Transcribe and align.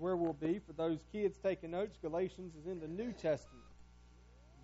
where 0.00 0.16
we'll 0.16 0.32
be. 0.32 0.60
For 0.66 0.72
those 0.72 1.04
kids 1.12 1.38
taking 1.42 1.72
notes, 1.72 1.96
Galatians 2.02 2.54
is 2.56 2.66
in 2.66 2.80
the 2.80 2.88
New 2.88 3.12
Testament. 3.12 3.64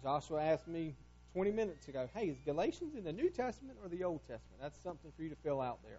Joshua 0.03 0.43
asked 0.43 0.67
me 0.67 0.95
20 1.35 1.53
minutes 1.53 1.89
ago, 1.89 2.09
hey, 2.15 2.29
is 2.29 2.39
Galatians 2.45 2.95
in 2.95 3.05
the 3.05 3.13
New 3.13 3.29
Testament 3.29 3.79
or 3.83 3.89
the 3.89 4.05
Old 4.05 4.21
Testament? 4.21 4.61
That's 4.61 4.79
something 4.83 5.13
for 5.17 5.23
you 5.23 5.29
to 5.29 5.37
fill 5.37 5.61
out 5.61 5.79
there. 5.85 5.99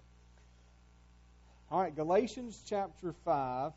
All 1.69 1.79
right, 1.79 1.95
Galatians 1.95 2.63
chapter 2.65 3.13
5. 3.23 3.71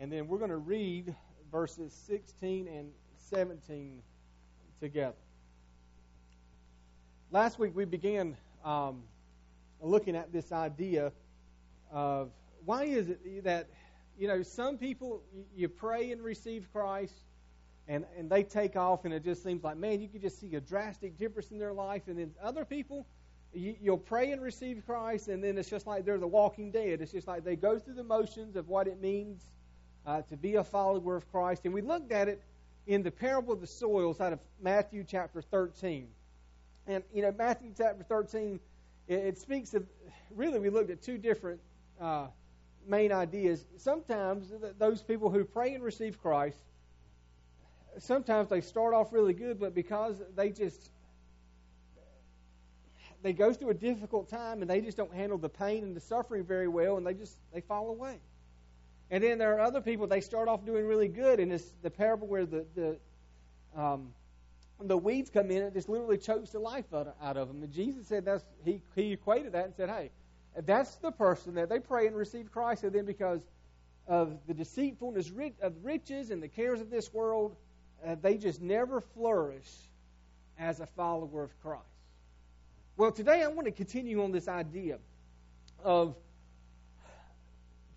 And 0.00 0.12
then 0.12 0.28
we're 0.28 0.38
going 0.38 0.50
to 0.50 0.56
read 0.56 1.14
verses 1.50 1.92
16 2.06 2.68
and 2.68 2.90
17 3.30 4.02
together. 4.80 5.14
Last 7.30 7.58
week 7.58 7.74
we 7.74 7.84
began 7.84 8.36
um, 8.64 9.02
looking 9.80 10.16
at 10.16 10.32
this 10.32 10.52
idea 10.52 11.12
of 11.90 12.30
why 12.64 12.84
is 12.84 13.08
it 13.08 13.44
that 13.44 13.68
you 14.18 14.28
know 14.28 14.42
some 14.42 14.78
people 14.78 15.22
you 15.56 15.68
pray 15.68 16.12
and 16.12 16.22
receive 16.22 16.68
Christ 16.72 17.14
and 17.88 18.04
and 18.16 18.30
they 18.30 18.42
take 18.42 18.76
off 18.76 19.04
and 19.04 19.12
it 19.12 19.24
just 19.24 19.42
seems 19.42 19.62
like 19.62 19.76
man 19.76 20.00
you 20.00 20.08
can 20.08 20.20
just 20.20 20.40
see 20.40 20.54
a 20.54 20.60
drastic 20.60 21.18
difference 21.18 21.50
in 21.50 21.58
their 21.58 21.72
life 21.72 22.02
and 22.06 22.18
then 22.18 22.32
other 22.42 22.64
people 22.64 23.06
you, 23.54 23.76
you'll 23.80 23.98
pray 23.98 24.32
and 24.32 24.42
receive 24.42 24.82
Christ 24.86 25.28
and 25.28 25.42
then 25.42 25.56
it's 25.56 25.70
just 25.70 25.86
like 25.86 26.04
they're 26.04 26.18
the 26.18 26.26
walking 26.26 26.70
dead. 26.70 27.00
It's 27.00 27.12
just 27.12 27.26
like 27.26 27.44
they 27.44 27.56
go 27.56 27.78
through 27.78 27.94
the 27.94 28.04
motions 28.04 28.56
of 28.56 28.68
what 28.68 28.86
it 28.88 29.00
means 29.00 29.42
uh, 30.06 30.22
to 30.22 30.36
be 30.36 30.56
a 30.56 30.64
follower 30.64 31.16
of 31.16 31.30
Christ. 31.30 31.64
And 31.64 31.72
we 31.72 31.80
looked 31.80 32.12
at 32.12 32.28
it 32.28 32.42
in 32.86 33.02
the 33.02 33.10
parable 33.10 33.54
of 33.54 33.60
the 33.60 33.66
soils 33.66 34.20
out 34.20 34.32
of 34.32 34.40
Matthew 34.60 35.04
chapter 35.06 35.40
13 35.40 36.08
and 36.86 37.02
you 37.14 37.22
know 37.22 37.32
Matthew 37.36 37.72
chapter 37.76 38.04
13 38.04 38.60
it, 39.08 39.14
it 39.14 39.38
speaks 39.38 39.72
of 39.72 39.86
really 40.34 40.58
we 40.58 40.68
looked 40.68 40.90
at 40.90 41.02
two 41.02 41.16
different 41.16 41.60
uh, 42.00 42.26
main 42.86 43.12
ideas. 43.12 43.64
Sometimes 43.76 44.52
those 44.78 45.02
people 45.02 45.30
who 45.30 45.44
pray 45.44 45.74
and 45.74 45.82
receive 45.82 46.20
Christ, 46.20 46.58
sometimes 47.98 48.48
they 48.48 48.60
start 48.60 48.94
off 48.94 49.12
really 49.12 49.34
good, 49.34 49.58
but 49.58 49.74
because 49.74 50.20
they 50.36 50.50
just 50.50 50.90
they 53.22 53.32
go 53.32 53.52
through 53.52 53.70
a 53.70 53.74
difficult 53.74 54.28
time 54.28 54.60
and 54.60 54.70
they 54.70 54.80
just 54.80 54.96
don't 54.96 55.14
handle 55.14 55.38
the 55.38 55.48
pain 55.48 55.82
and 55.82 55.96
the 55.96 56.00
suffering 56.00 56.44
very 56.44 56.68
well, 56.68 56.96
and 56.96 57.06
they 57.06 57.14
just 57.14 57.36
they 57.52 57.60
fall 57.60 57.88
away. 57.88 58.18
And 59.10 59.22
then 59.22 59.38
there 59.38 59.54
are 59.56 59.60
other 59.60 59.80
people 59.80 60.06
they 60.06 60.20
start 60.20 60.48
off 60.48 60.64
doing 60.64 60.86
really 60.86 61.08
good, 61.08 61.40
and 61.40 61.52
it's 61.52 61.72
the 61.82 61.90
parable 61.90 62.26
where 62.26 62.46
the 62.46 62.66
the 62.74 62.98
um, 63.76 64.12
the 64.80 64.96
weeds 64.96 65.30
come 65.30 65.50
in, 65.50 65.62
it 65.62 65.72
just 65.72 65.88
literally 65.88 66.18
chokes 66.18 66.50
the 66.50 66.58
life 66.58 66.84
out 66.92 67.36
of 67.36 67.48
them. 67.48 67.62
And 67.62 67.72
Jesus 67.72 68.06
said 68.06 68.24
that's 68.24 68.44
he 68.64 68.80
he 68.94 69.12
equated 69.12 69.52
that 69.52 69.66
and 69.66 69.74
said, 69.74 69.88
hey 69.88 70.10
that's 70.62 70.94
the 70.96 71.10
person 71.10 71.54
that 71.54 71.68
they 71.68 71.80
pray 71.80 72.06
and 72.06 72.16
receive 72.16 72.50
Christ, 72.52 72.84
and 72.84 72.92
then 72.92 73.04
because 73.04 73.40
of 74.06 74.38
the 74.46 74.54
deceitfulness 74.54 75.32
of 75.62 75.72
riches 75.82 76.30
and 76.30 76.42
the 76.42 76.48
cares 76.48 76.80
of 76.80 76.90
this 76.90 77.12
world, 77.12 77.56
uh, 78.06 78.16
they 78.20 78.36
just 78.36 78.60
never 78.60 79.00
flourish 79.00 79.70
as 80.58 80.80
a 80.80 80.86
follower 80.86 81.42
of 81.42 81.60
Christ. 81.62 81.82
Well, 82.96 83.10
today 83.10 83.42
I 83.42 83.48
want 83.48 83.66
to 83.66 83.72
continue 83.72 84.22
on 84.22 84.30
this 84.30 84.46
idea 84.46 84.98
of 85.82 86.14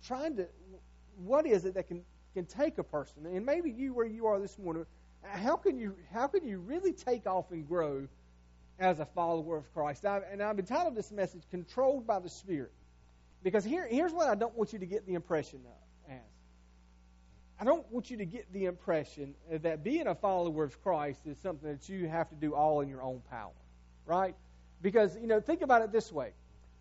trying 0.04 0.36
to, 0.36 0.48
what 1.24 1.46
is 1.46 1.64
it 1.64 1.74
that 1.74 1.86
can, 1.86 2.02
can 2.34 2.46
take 2.46 2.78
a 2.78 2.82
person, 2.82 3.26
and 3.26 3.44
maybe 3.46 3.70
you 3.70 3.94
where 3.94 4.06
you 4.06 4.26
are 4.26 4.40
this 4.40 4.58
morning, 4.58 4.86
how 5.22 5.56
can 5.56 5.78
you, 5.78 5.94
how 6.12 6.26
can 6.26 6.46
you 6.46 6.58
really 6.58 6.92
take 6.92 7.26
off 7.26 7.50
and 7.52 7.68
grow 7.68 8.08
as 8.78 9.00
a 9.00 9.06
follower 9.06 9.56
of 9.56 9.72
Christ. 9.74 10.04
I, 10.04 10.20
and 10.30 10.42
I've 10.42 10.58
entitled 10.58 10.94
this 10.94 11.10
message, 11.10 11.42
Controlled 11.50 12.06
by 12.06 12.20
the 12.20 12.28
Spirit. 12.28 12.72
Because 13.42 13.64
here, 13.64 13.86
here's 13.88 14.12
what 14.12 14.28
I 14.28 14.34
don't 14.34 14.56
want 14.56 14.72
you 14.72 14.78
to 14.78 14.86
get 14.86 15.06
the 15.06 15.14
impression 15.14 15.60
of 15.60 16.12
as. 16.12 16.20
I 17.60 17.64
don't 17.64 17.90
want 17.92 18.10
you 18.10 18.18
to 18.18 18.24
get 18.24 18.52
the 18.52 18.66
impression 18.66 19.34
that 19.50 19.82
being 19.82 20.06
a 20.06 20.14
follower 20.14 20.64
of 20.64 20.80
Christ 20.82 21.20
is 21.26 21.36
something 21.38 21.68
that 21.70 21.88
you 21.88 22.06
have 22.08 22.28
to 22.28 22.36
do 22.36 22.54
all 22.54 22.80
in 22.80 22.88
your 22.88 23.02
own 23.02 23.20
power. 23.30 23.50
Right? 24.06 24.34
Because, 24.80 25.16
you 25.16 25.26
know, 25.26 25.40
think 25.40 25.62
about 25.62 25.82
it 25.82 25.92
this 25.92 26.12
way. 26.12 26.32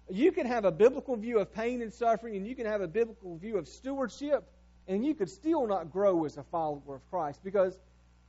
You 0.09 0.31
can 0.31 0.45
have 0.45 0.65
a 0.65 0.71
biblical 0.71 1.15
view 1.15 1.39
of 1.39 1.53
pain 1.53 1.81
and 1.81 1.91
suffering, 1.93 2.35
and 2.37 2.47
you 2.47 2.55
can 2.55 2.65
have 2.65 2.81
a 2.81 2.87
biblical 2.87 3.37
view 3.37 3.57
of 3.57 3.67
stewardship, 3.67 4.43
and 4.87 5.05
you 5.05 5.13
could 5.13 5.29
still 5.29 5.67
not 5.67 5.91
grow 5.91 6.25
as 6.25 6.37
a 6.37 6.43
follower 6.43 6.95
of 6.95 7.09
Christ 7.09 7.41
because 7.43 7.77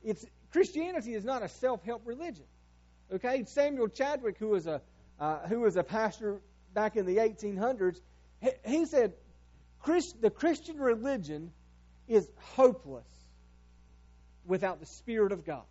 it's 0.03 0.25
Christianity 0.51 1.13
is 1.13 1.23
not 1.23 1.43
a 1.43 1.47
self-help 1.47 2.01
religion. 2.05 2.45
Okay, 3.11 3.43
Samuel 3.45 3.87
Chadwick, 3.87 4.37
who 4.37 4.49
was 4.49 4.67
a 4.67 4.81
uh, 5.19 5.39
who 5.47 5.61
was 5.61 5.75
a 5.75 5.83
pastor 5.83 6.39
back 6.73 6.95
in 6.95 7.05
the 7.05 7.17
1800s, 7.17 7.99
he, 8.39 8.49
he 8.65 8.85
said, 8.85 9.13
Christ, 9.79 10.21
"The 10.21 10.29
Christian 10.29 10.77
religion 10.77 11.51
is 12.07 12.29
hopeless 12.37 13.07
without 14.45 14.79
the 14.79 14.85
Spirit 14.85 15.31
of 15.31 15.45
God." 15.45 15.63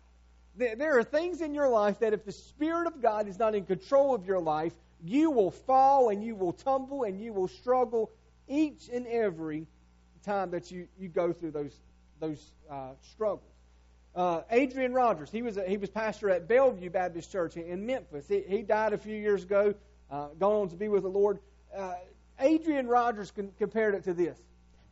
There, 0.55 0.75
there 0.75 0.99
are 0.99 1.03
things 1.03 1.41
in 1.41 1.53
your 1.53 1.69
life 1.69 1.99
that, 1.99 2.13
if 2.13 2.25
the 2.25 2.31
Spirit 2.31 2.87
of 2.87 3.01
God 3.01 3.27
is 3.27 3.39
not 3.39 3.55
in 3.55 3.65
control 3.65 4.13
of 4.13 4.25
your 4.25 4.39
life, 4.39 4.73
you 5.03 5.31
will 5.31 5.51
fall 5.51 6.09
and 6.09 6.23
you 6.23 6.35
will 6.35 6.53
tumble 6.53 7.03
and 7.03 7.21
you 7.21 7.31
will 7.31 7.47
struggle 7.47 8.11
each 8.47 8.89
and 8.91 9.07
every 9.07 9.65
time 10.23 10.51
that 10.51 10.69
you, 10.71 10.87
you 10.99 11.07
go 11.07 11.31
through 11.31 11.51
those 11.51 11.79
those 12.19 12.51
uh, 12.69 12.91
struggles. 13.13 13.48
Uh, 14.19 14.41
Adrian 14.51 14.93
Rogers, 14.93 15.31
he 15.31 15.41
was 15.41 15.55
a, 15.55 15.63
he 15.63 15.77
was 15.77 15.89
pastor 15.89 16.29
at 16.29 16.45
Bellevue 16.45 16.89
Baptist 16.89 17.31
Church 17.31 17.55
in 17.55 17.85
Memphis. 17.85 18.27
He, 18.27 18.41
he 18.45 18.63
died 18.63 18.91
a 18.91 18.97
few 18.97 19.15
years 19.15 19.43
ago, 19.43 19.75
uh, 20.11 20.27
gone 20.37 20.63
on 20.63 20.69
to 20.71 20.75
be 20.75 20.89
with 20.89 21.03
the 21.03 21.09
Lord. 21.09 21.39
Uh, 21.73 21.93
Adrian 22.37 22.87
Rogers 22.87 23.31
con- 23.31 23.53
compared 23.57 23.95
it 23.95 24.03
to 24.03 24.13
this. 24.13 24.37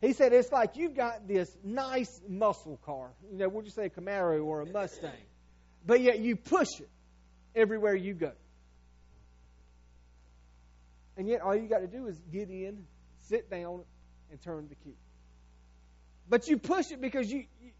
He 0.00 0.14
said 0.14 0.32
it's 0.32 0.50
like 0.50 0.76
you've 0.76 0.94
got 0.94 1.28
this 1.28 1.54
nice 1.62 2.22
muscle 2.26 2.80
car. 2.86 3.10
You 3.30 3.36
know, 3.36 3.50
would 3.50 3.66
you 3.66 3.70
say 3.70 3.84
a 3.84 3.90
Camaro 3.90 4.42
or 4.42 4.62
a 4.62 4.66
Mustang? 4.66 5.10
But 5.84 6.00
yet 6.00 6.20
you 6.20 6.34
push 6.34 6.80
it 6.80 6.88
everywhere 7.54 7.94
you 7.94 8.14
go. 8.14 8.32
And 11.18 11.28
yet 11.28 11.42
all 11.42 11.54
you 11.54 11.68
got 11.68 11.80
to 11.80 11.86
do 11.86 12.06
is 12.06 12.16
get 12.32 12.48
in, 12.48 12.86
sit 13.28 13.50
down, 13.50 13.82
and 14.30 14.40
turn 14.40 14.68
the 14.70 14.74
key. 14.76 14.96
But 16.30 16.48
you 16.48 16.56
push 16.56 16.92
it 16.92 17.02
because 17.02 17.30
you, 17.30 17.44
you 17.62 17.72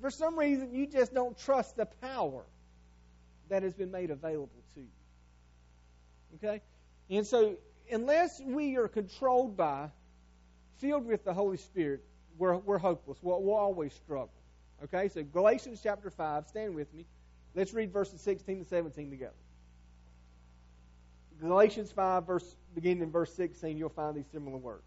for 0.00 0.10
some 0.10 0.38
reason, 0.38 0.74
you 0.74 0.86
just 0.86 1.12
don't 1.12 1.36
trust 1.38 1.76
the 1.76 1.86
power 1.86 2.44
that 3.48 3.62
has 3.62 3.74
been 3.74 3.90
made 3.90 4.10
available 4.10 4.62
to 4.74 4.80
you. 4.80 4.86
Okay? 6.36 6.62
And 7.10 7.26
so, 7.26 7.56
unless 7.90 8.40
we 8.40 8.76
are 8.76 8.88
controlled 8.88 9.56
by, 9.56 9.90
filled 10.78 11.06
with 11.06 11.24
the 11.24 11.32
Holy 11.32 11.56
Spirit, 11.56 12.04
we're, 12.36 12.56
we're 12.56 12.78
hopeless. 12.78 13.18
We'll, 13.22 13.42
we'll 13.42 13.54
always 13.54 13.92
struggle. 13.94 14.30
Okay? 14.84 15.08
So, 15.08 15.22
Galatians 15.22 15.80
chapter 15.82 16.10
5, 16.10 16.46
stand 16.48 16.74
with 16.74 16.92
me. 16.94 17.06
Let's 17.54 17.72
read 17.72 17.92
verses 17.92 18.20
16 18.20 18.60
to 18.60 18.64
17 18.64 19.10
together. 19.10 19.32
Galatians 21.40 21.90
5, 21.92 22.26
verse, 22.26 22.56
beginning 22.74 23.04
in 23.04 23.10
verse 23.10 23.32
16, 23.34 23.78
you'll 23.78 23.88
find 23.88 24.16
these 24.16 24.26
similar 24.32 24.58
words. 24.58 24.82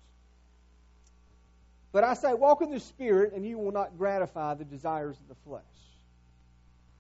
But 1.92 2.04
I 2.04 2.14
say, 2.14 2.34
walk 2.34 2.62
in 2.62 2.72
the 2.72 2.80
Spirit, 2.80 3.34
and 3.34 3.46
you 3.46 3.58
will 3.58 3.72
not 3.72 3.98
gratify 3.98 4.54
the 4.54 4.66
desires 4.66 5.18
of 5.20 5.28
the 5.28 5.36
flesh. 5.44 5.64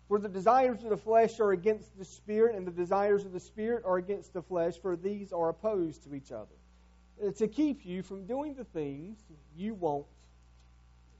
For 0.10 0.20
the 0.20 0.28
desires 0.28 0.84
of 0.84 0.90
the 0.90 0.98
flesh 0.98 1.40
are 1.40 1.52
against 1.52 1.98
the 1.98 2.04
Spirit, 2.04 2.56
and 2.56 2.68
the 2.68 2.72
desires 2.72 3.24
of 3.24 3.32
the 3.32 3.40
Spirit 3.40 3.84
are 3.86 3.98
against 3.98 4.34
the 4.34 4.42
flesh, 4.42 4.78
for 4.82 4.98
these 4.98 5.32
are 5.32 5.50
opposed 5.50 6.04
to 6.04 6.14
each 6.14 6.34
other, 6.34 6.56
uh, 7.26 7.32
to 7.32 7.48
keep 7.48 7.86
you 7.86 8.04
from 8.04 8.26
doing 8.26 8.54
the 8.54 8.66
things 8.66 9.18
you 9.56 9.74
want 9.74 10.06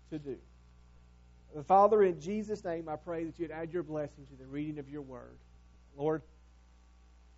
to 0.10 0.20
do. 0.20 0.38
Father, 1.66 2.04
in 2.04 2.20
Jesus' 2.20 2.64
name, 2.64 2.90
I 2.90 2.96
pray 2.98 3.26
that 3.26 3.40
you'd 3.40 3.52
add 3.52 3.72
your 3.74 3.84
blessing 3.84 4.26
to 4.28 4.36
the 4.36 4.46
reading 4.46 4.80
of 4.80 4.90
your 4.90 5.02
word. 5.02 5.38
Lord, 5.98 6.22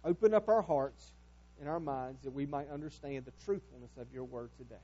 open 0.03 0.33
up 0.33 0.49
our 0.49 0.61
hearts 0.61 1.11
and 1.59 1.69
our 1.69 1.79
minds 1.79 2.23
that 2.23 2.31
we 2.31 2.45
might 2.45 2.69
understand 2.69 3.25
the 3.25 3.45
truthfulness 3.45 3.91
of 3.97 4.07
your 4.13 4.23
word 4.23 4.49
today. 4.57 4.75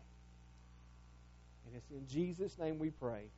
And 1.65 1.75
it's 1.75 1.91
in 1.91 2.07
Jesus' 2.07 2.57
name 2.57 2.79
we 2.79 2.89
pray. 2.89 3.29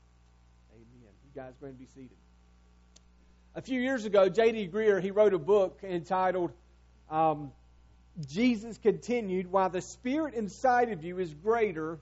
Amen. 0.74 1.14
You 1.26 1.42
guys 1.42 1.54
going 1.60 1.74
to 1.74 1.80
be 1.80 1.88
seated. 1.88 2.18
A 3.54 3.62
few 3.62 3.82
years 3.82 4.06
ago, 4.06 4.30
J.D. 4.30 4.70
Greear, 4.70 5.02
he 5.02 5.12
wrote 5.12 5.34
a 5.34 5.40
book 5.40 5.80
entitled 5.84 6.52
um, 7.10 7.52
Jesus 8.28 8.78
Continued 8.78 9.52
Why 9.52 9.68
the 9.68 9.82
Spirit 9.82 10.34
Inside 10.34 10.92
of 10.92 11.04
You 11.04 11.20
is 11.20 11.34
Greater 11.34 12.00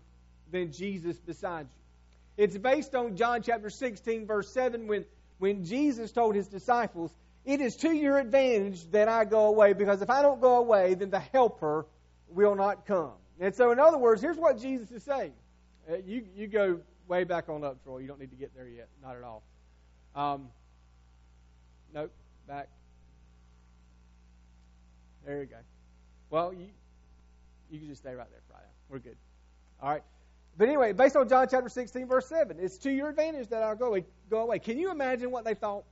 Than 0.52 0.72
Jesus 0.72 1.18
Beside 1.18 1.66
You. 1.66 2.46
It's 2.46 2.58
based 2.58 2.96
on 2.96 3.16
John 3.16 3.42
chapter 3.42 3.70
16, 3.70 4.28
verse 4.28 4.50
7, 4.54 4.88
when, 4.88 5.06
when 5.40 5.66
Jesus 5.66 6.12
told 6.12 6.36
his 6.36 6.48
disciples, 6.48 7.12
It 7.46 7.62
is 7.62 7.76
to 7.78 7.92
your 7.92 8.18
advantage 8.18 8.90
that 8.92 9.08
I 9.08 9.26
go 9.26 9.48
away, 9.48 9.74
because 9.74 10.02
if 10.02 10.10
I 10.10 10.22
don't 10.22 10.40
go 10.40 10.58
away, 10.58 10.94
then 10.94 11.10
the 11.10 11.20
Helper 11.20 11.86
will 12.30 12.56
not 12.56 12.86
come. 12.86 13.12
And 13.40 13.56
so, 13.56 13.72
in 13.72 13.80
other 13.80 13.98
words, 13.98 14.22
here's 14.22 14.38
what 14.38 14.60
Jesus 14.60 14.92
is 14.92 15.04
saying 15.04 15.34
you 16.06 16.26
you 16.36 16.48
go 16.48 16.80
way 17.08 17.24
back 17.24 17.50
on 17.50 17.64
up, 17.64 17.84
Troy. 17.84 18.00
You 18.00 18.08
don't 18.08 18.20
need 18.20 18.32
to 18.32 18.36
get 18.36 18.56
there 18.56 18.68
yet. 18.68 18.88
Not 19.02 19.16
at 19.16 19.24
all. 19.24 19.44
Um, 20.16 20.50
nope. 21.94 22.12
Back. 22.48 22.70
There 25.26 25.40
you 25.40 25.46
go. 25.46 25.58
Well, 26.30 26.54
you 26.54 26.68
you 27.70 27.80
can 27.80 27.88
just 27.88 28.02
stay 28.02 28.14
right 28.14 28.30
there, 28.30 28.42
Friday. 28.48 28.70
We're 28.90 29.00
good. 29.00 29.18
All 29.82 29.90
right. 29.90 30.04
But 30.58 30.68
anyway, 30.68 30.92
based 30.94 31.16
on 31.16 31.30
John 31.30 31.48
chapter 31.50 31.70
16, 31.70 32.08
verse 32.08 32.28
7, 32.28 32.58
it's 32.60 32.80
to 32.80 32.92
your 32.92 33.10
advantage 33.10 33.50
that 33.50 33.64
I 33.64 33.76
go 33.76 33.88
away. 33.88 34.06
Go 34.30 34.40
away. 34.42 34.60
Can 34.60 34.78
you 34.78 34.92
imagine 34.92 35.32
what 35.32 35.46
they 35.46 35.54
thought? 35.54 35.86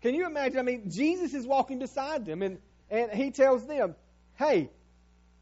Can 0.00 0.14
you 0.14 0.26
imagine? 0.26 0.58
I 0.58 0.62
mean, 0.62 0.90
Jesus 0.90 1.32
is 1.32 1.46
walking 1.46 1.78
beside 1.78 2.26
them, 2.26 2.42
and, 2.42 2.58
and 2.90 3.12
he 3.12 3.30
tells 3.30 3.66
them, 3.66 3.94
hey, 4.34 4.70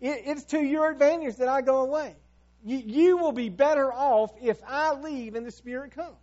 it, 0.00 0.22
it's 0.26 0.44
to 0.46 0.60
your 0.60 0.90
advantage 0.90 1.36
that 1.36 1.48
I 1.48 1.62
go 1.62 1.80
away. 1.80 2.14
You, 2.64 3.16
will 3.16 3.32
be 3.32 3.48
better 3.48 3.92
off 3.92 4.32
if 4.42 4.60
I 4.66 4.94
leave 4.94 5.34
and 5.34 5.46
the 5.46 5.50
Spirit 5.50 5.92
comes. 5.92 6.16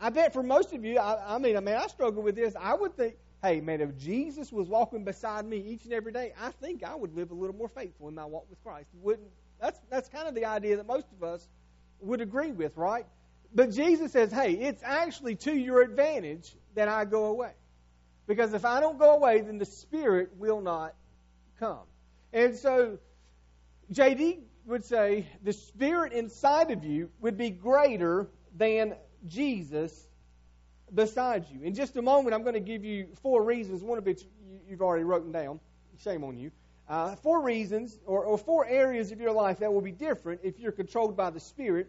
I 0.00 0.10
bet 0.10 0.32
for 0.32 0.42
most 0.42 0.72
of 0.72 0.84
you, 0.84 0.98
I, 0.98 1.34
I 1.34 1.38
mean, 1.38 1.56
I 1.56 1.60
mean, 1.60 1.74
I 1.74 1.86
struggle 1.88 2.22
with 2.22 2.34
this. 2.36 2.54
I 2.58 2.74
would 2.74 2.96
think, 2.96 3.16
hey, 3.42 3.60
man, 3.60 3.80
if 3.80 3.96
Jesus 3.96 4.52
was 4.52 4.68
walking 4.68 5.04
beside 5.04 5.44
me 5.44 5.58
each 5.58 5.84
and 5.84 5.92
every 5.92 6.12
day, 6.12 6.32
I 6.40 6.50
think 6.50 6.84
I 6.84 6.94
would 6.94 7.14
live 7.16 7.30
a 7.30 7.34
little 7.34 7.56
more 7.56 7.68
faithful 7.68 8.08
in 8.08 8.14
my 8.14 8.24
walk 8.24 8.46
with 8.50 8.62
Christ. 8.62 8.88
Wouldn't 8.94 9.28
that's 9.60 9.80
that's 9.90 10.08
kind 10.08 10.28
of 10.28 10.34
the 10.34 10.44
idea 10.44 10.76
that 10.76 10.86
most 10.86 11.06
of 11.12 11.22
us 11.22 11.46
would 12.00 12.20
agree 12.20 12.50
with, 12.50 12.76
right? 12.76 13.06
But 13.54 13.70
Jesus 13.70 14.12
says, 14.12 14.32
hey, 14.32 14.54
it's 14.54 14.82
actually 14.82 15.36
to 15.36 15.52
your 15.52 15.82
advantage 15.82 16.56
that 16.74 16.88
I 16.88 17.04
go 17.04 17.26
away. 17.26 17.52
Because 18.26 18.54
if 18.54 18.64
I 18.64 18.80
don't 18.80 18.98
go 18.98 19.14
away, 19.14 19.40
then 19.40 19.58
the 19.58 19.66
Spirit 19.66 20.30
will 20.36 20.60
not 20.60 20.94
come. 21.58 21.84
And 22.32 22.56
so 22.56 22.98
JD 23.92 24.40
would 24.66 24.84
say 24.84 25.26
the 25.42 25.52
Spirit 25.52 26.12
inside 26.12 26.70
of 26.70 26.84
you 26.84 27.10
would 27.20 27.36
be 27.36 27.50
greater 27.50 28.28
than 28.56 28.94
Jesus 29.26 30.06
beside 30.92 31.46
you. 31.52 31.62
In 31.62 31.74
just 31.74 31.96
a 31.96 32.02
moment, 32.02 32.34
I'm 32.34 32.42
going 32.42 32.54
to 32.54 32.60
give 32.60 32.84
you 32.84 33.08
four 33.22 33.42
reasons, 33.42 33.82
one 33.82 33.98
of 33.98 34.04
which 34.04 34.22
you've 34.68 34.82
already 34.82 35.04
written 35.04 35.32
down. 35.32 35.60
Shame 35.98 36.24
on 36.24 36.36
you. 36.36 36.50
Uh, 36.88 37.14
four 37.16 37.42
reasons 37.42 37.98
or, 38.06 38.24
or 38.24 38.36
four 38.36 38.66
areas 38.66 39.12
of 39.12 39.20
your 39.20 39.32
life 39.32 39.60
that 39.60 39.72
will 39.72 39.80
be 39.80 39.92
different 39.92 40.40
if 40.42 40.58
you're 40.58 40.72
controlled 40.72 41.16
by 41.16 41.30
the 41.30 41.40
Spirit. 41.40 41.88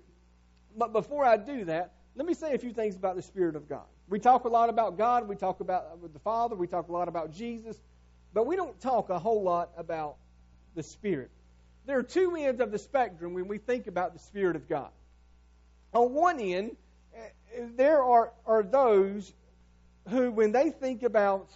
But 0.77 0.93
before 0.93 1.25
I 1.25 1.37
do 1.37 1.65
that, 1.65 1.93
let 2.15 2.25
me 2.25 2.33
say 2.33 2.53
a 2.53 2.57
few 2.57 2.73
things 2.73 2.95
about 2.95 3.15
the 3.15 3.21
Spirit 3.21 3.55
of 3.55 3.67
God. 3.67 3.85
We 4.07 4.19
talk 4.19 4.45
a 4.45 4.49
lot 4.49 4.69
about 4.69 4.97
God, 4.97 5.27
we 5.27 5.35
talk 5.35 5.61
about 5.61 5.85
uh, 5.93 6.07
the 6.11 6.19
Father, 6.19 6.55
we 6.55 6.67
talk 6.67 6.89
a 6.89 6.91
lot 6.91 7.07
about 7.07 7.31
Jesus, 7.31 7.77
but 8.33 8.45
we 8.45 8.55
don't 8.55 8.79
talk 8.81 9.09
a 9.09 9.17
whole 9.17 9.41
lot 9.41 9.71
about 9.77 10.17
the 10.75 10.83
Spirit. 10.83 11.31
There 11.85 12.00
are 12.00 12.03
two 12.03 12.35
ends 12.35 12.62
of 12.62 12.71
the 12.71 12.80
spectrum 12.80 13.33
when 13.33 13.47
we 13.47 13.57
think 13.57 13.88
about 13.88 14.13
the 14.13 14.19
Spirit 14.19 14.56
of 14.56 14.69
God. 14.69 14.89
On 15.94 16.13
one 16.13 16.39
end, 16.39 16.75
uh, 17.15 17.19
there 17.75 18.01
are, 18.03 18.31
are 18.45 18.63
those 18.63 19.31
who, 20.09 20.31
when 20.31 20.51
they 20.51 20.71
think 20.71 21.03
about 21.03 21.50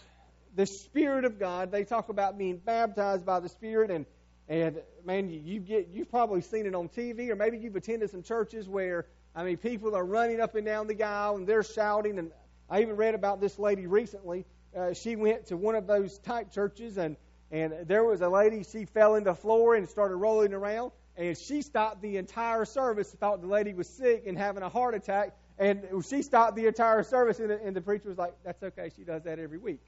the 0.57 0.65
Spirit 0.65 1.23
of 1.23 1.39
God. 1.39 1.71
They 1.71 1.85
talk 1.85 2.09
about 2.09 2.37
being 2.37 2.57
baptized 2.57 3.25
by 3.25 3.39
the 3.39 3.47
Spirit, 3.47 3.91
and 3.91 4.05
and 4.49 4.81
man, 5.05 5.29
you, 5.29 5.39
you 5.43 5.59
get 5.59 5.89
you've 5.93 6.09
probably 6.09 6.41
seen 6.41 6.65
it 6.65 6.75
on 6.75 6.89
TV, 6.89 7.29
or 7.29 7.35
maybe 7.35 7.57
you've 7.57 7.75
attended 7.75 8.09
some 8.09 8.23
churches 8.23 8.67
where 8.67 9.05
I 9.35 9.43
mean 9.43 9.57
people 9.57 9.95
are 9.95 10.05
running 10.05 10.41
up 10.41 10.55
and 10.55 10.65
down 10.65 10.87
the 10.87 11.01
aisle 11.03 11.35
and 11.35 11.47
they're 11.47 11.63
shouting. 11.63 12.17
And 12.17 12.31
I 12.69 12.81
even 12.81 12.95
read 12.95 13.13
about 13.13 13.39
this 13.39 13.59
lady 13.59 13.85
recently. 13.85 14.45
Uh, 14.75 14.93
she 14.93 15.15
went 15.15 15.47
to 15.47 15.57
one 15.57 15.75
of 15.75 15.87
those 15.87 16.17
type 16.19 16.51
churches, 16.51 16.97
and 16.97 17.17
and 17.51 17.73
there 17.85 18.03
was 18.03 18.21
a 18.21 18.29
lady. 18.29 18.63
She 18.63 18.85
fell 18.85 19.15
in 19.15 19.23
the 19.23 19.35
floor 19.35 19.75
and 19.75 19.87
started 19.87 20.15
rolling 20.15 20.53
around, 20.53 20.91
and 21.15 21.37
she 21.37 21.61
stopped 21.61 22.01
the 22.01 22.17
entire 22.17 22.65
service. 22.65 23.11
Thought 23.11 23.41
the 23.41 23.47
lady 23.47 23.73
was 23.73 23.87
sick 23.87 24.23
and 24.27 24.37
having 24.37 24.63
a 24.63 24.69
heart 24.69 24.95
attack, 24.95 25.35
and 25.57 25.85
she 26.07 26.21
stopped 26.21 26.55
the 26.55 26.67
entire 26.67 27.03
service. 27.03 27.39
And 27.39 27.49
the, 27.49 27.61
and 27.63 27.75
the 27.75 27.81
preacher 27.81 28.09
was 28.09 28.17
like, 28.17 28.33
"That's 28.43 28.61
okay. 28.63 28.91
She 28.95 29.03
does 29.03 29.23
that 29.23 29.39
every 29.39 29.57
week." 29.57 29.79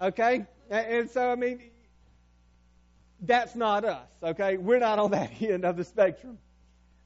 Okay? 0.00 0.46
And 0.70 1.10
so, 1.10 1.30
I 1.30 1.34
mean, 1.34 1.60
that's 3.20 3.54
not 3.54 3.84
us. 3.84 4.08
Okay? 4.22 4.56
We're 4.56 4.78
not 4.78 4.98
on 4.98 5.10
that 5.10 5.30
end 5.42 5.64
of 5.64 5.76
the 5.76 5.84
spectrum. 5.84 6.38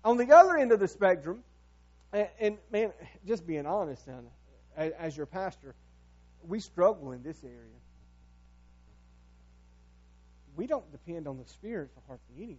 On 0.04 0.16
the 0.16 0.30
other 0.32 0.56
end 0.56 0.70
of 0.72 0.80
the 0.80 0.88
spectrum, 0.88 1.42
and, 2.12 2.28
and 2.38 2.58
man, 2.70 2.92
just 3.26 3.46
being 3.46 3.66
honest, 3.66 4.06
as, 4.76 4.92
as 4.92 5.16
your 5.16 5.26
pastor, 5.26 5.74
we 6.46 6.60
struggle 6.60 7.12
in 7.12 7.22
this 7.22 7.42
area. 7.42 7.56
We 10.56 10.66
don't 10.66 10.90
depend 10.92 11.26
on 11.26 11.38
the 11.38 11.46
Spirit 11.46 11.90
for 11.94 12.02
hardly 12.06 12.36
anything. 12.36 12.58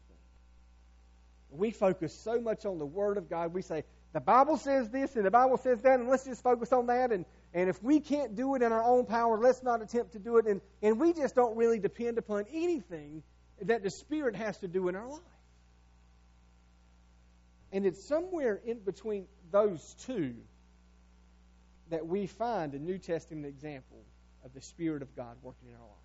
We 1.50 1.72
focus 1.72 2.14
so 2.14 2.42
much 2.42 2.66
on 2.66 2.80
the 2.80 2.86
Word 2.86 3.18
of 3.18 3.30
God. 3.30 3.54
We 3.54 3.62
say, 3.62 3.84
the 4.14 4.20
Bible 4.20 4.58
says 4.58 4.90
this 4.90 5.16
and 5.16 5.26
the 5.26 5.32
Bible 5.32 5.58
says 5.58 5.82
that, 5.82 6.00
and 6.00 6.10
let's 6.10 6.26
just 6.26 6.44
focus 6.44 6.72
on 6.74 6.88
that. 6.88 7.12
And, 7.12 7.26
and 7.54 7.70
if 7.70 7.82
we 7.84 8.00
can't 8.00 8.36
do 8.36 8.56
it 8.56 8.62
in 8.62 8.72
our 8.72 8.84
own 8.84 9.06
power, 9.06 9.38
let's 9.38 9.64
not 9.64 9.82
attempt 9.82 10.14
to 10.14 10.20
do 10.20 10.38
it. 10.38 10.46
And, 10.46 10.62
and 10.82 11.00
we 11.00 11.14
just 11.14 11.36
don't 11.36 11.56
really 11.56 11.80
depend 11.80 12.18
upon 12.18 12.46
anything 12.52 13.24
that 13.62 13.84
the 13.84 13.90
Spirit 13.90 14.36
has 14.36 14.58
to 14.60 14.68
do 14.68 14.88
in 14.90 14.96
our 14.96 15.08
life. 15.08 15.22
And 17.72 17.86
it's 17.86 18.04
somewhere 18.04 18.60
in 18.66 18.80
between 18.80 19.26
those 19.52 19.96
two 20.06 20.36
that 21.90 22.08
we 22.08 22.28
find 22.28 22.74
a 22.74 22.80
New 22.80 22.98
Testament 22.98 23.46
example 23.46 24.04
of 24.44 24.54
the 24.54 24.62
Spirit 24.62 25.02
of 25.02 25.16
God 25.16 25.36
working 25.44 25.70
in 25.70 25.76
our 25.76 25.82
life. 25.82 26.05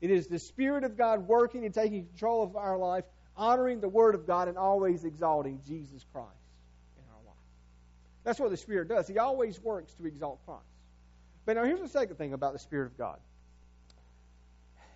It 0.00 0.10
is 0.10 0.28
the 0.28 0.38
Spirit 0.38 0.84
of 0.84 0.96
God 0.96 1.26
working 1.26 1.64
and 1.64 1.74
taking 1.74 2.06
control 2.06 2.42
of 2.42 2.56
our 2.56 2.76
life, 2.76 3.04
honoring 3.36 3.80
the 3.80 3.88
Word 3.88 4.14
of 4.14 4.26
God, 4.26 4.48
and 4.48 4.56
always 4.56 5.04
exalting 5.04 5.60
Jesus 5.66 6.04
Christ. 6.12 6.28
In 6.96 7.04
our 7.10 7.24
life. 7.26 7.36
That's 8.24 8.38
what 8.38 8.50
the 8.50 8.56
Spirit 8.56 8.88
does. 8.88 9.08
He 9.08 9.18
always 9.18 9.60
works 9.60 9.92
to 9.94 10.06
exalt 10.06 10.38
Christ. 10.46 10.62
But 11.46 11.56
now 11.56 11.64
here's 11.64 11.80
the 11.80 11.88
second 11.88 12.16
thing 12.16 12.32
about 12.32 12.52
the 12.52 12.58
Spirit 12.58 12.86
of 12.86 12.98
God. 12.98 13.18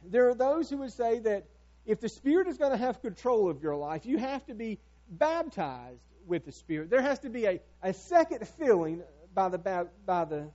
There 0.05 0.29
are 0.29 0.35
those 0.35 0.69
who 0.69 0.79
would 0.79 0.93
say 0.93 1.21
that 1.21 1.47
if 1.87 2.01
the 2.01 2.09
Spirit 2.09 2.47
is 2.47 2.59
going 2.59 2.73
to 2.73 2.77
have 2.77 3.03
control 3.03 3.49
of 3.49 3.63
your 3.63 3.77
life, 3.77 4.07
you 4.07 4.19
have 4.19 4.45
to 4.47 4.55
be 4.55 4.79
baptized 5.09 6.03
with 6.27 6.45
the 6.45 6.53
Spirit. 6.53 6.91
There 6.91 7.03
has 7.03 7.19
to 7.21 7.31
be 7.31 7.47
a, 7.47 7.61
a 7.83 7.93
second 7.93 8.47
filling 8.47 9.03
by 9.35 9.49
the, 9.49 9.89
by 10.07 10.25
the 10.25 10.51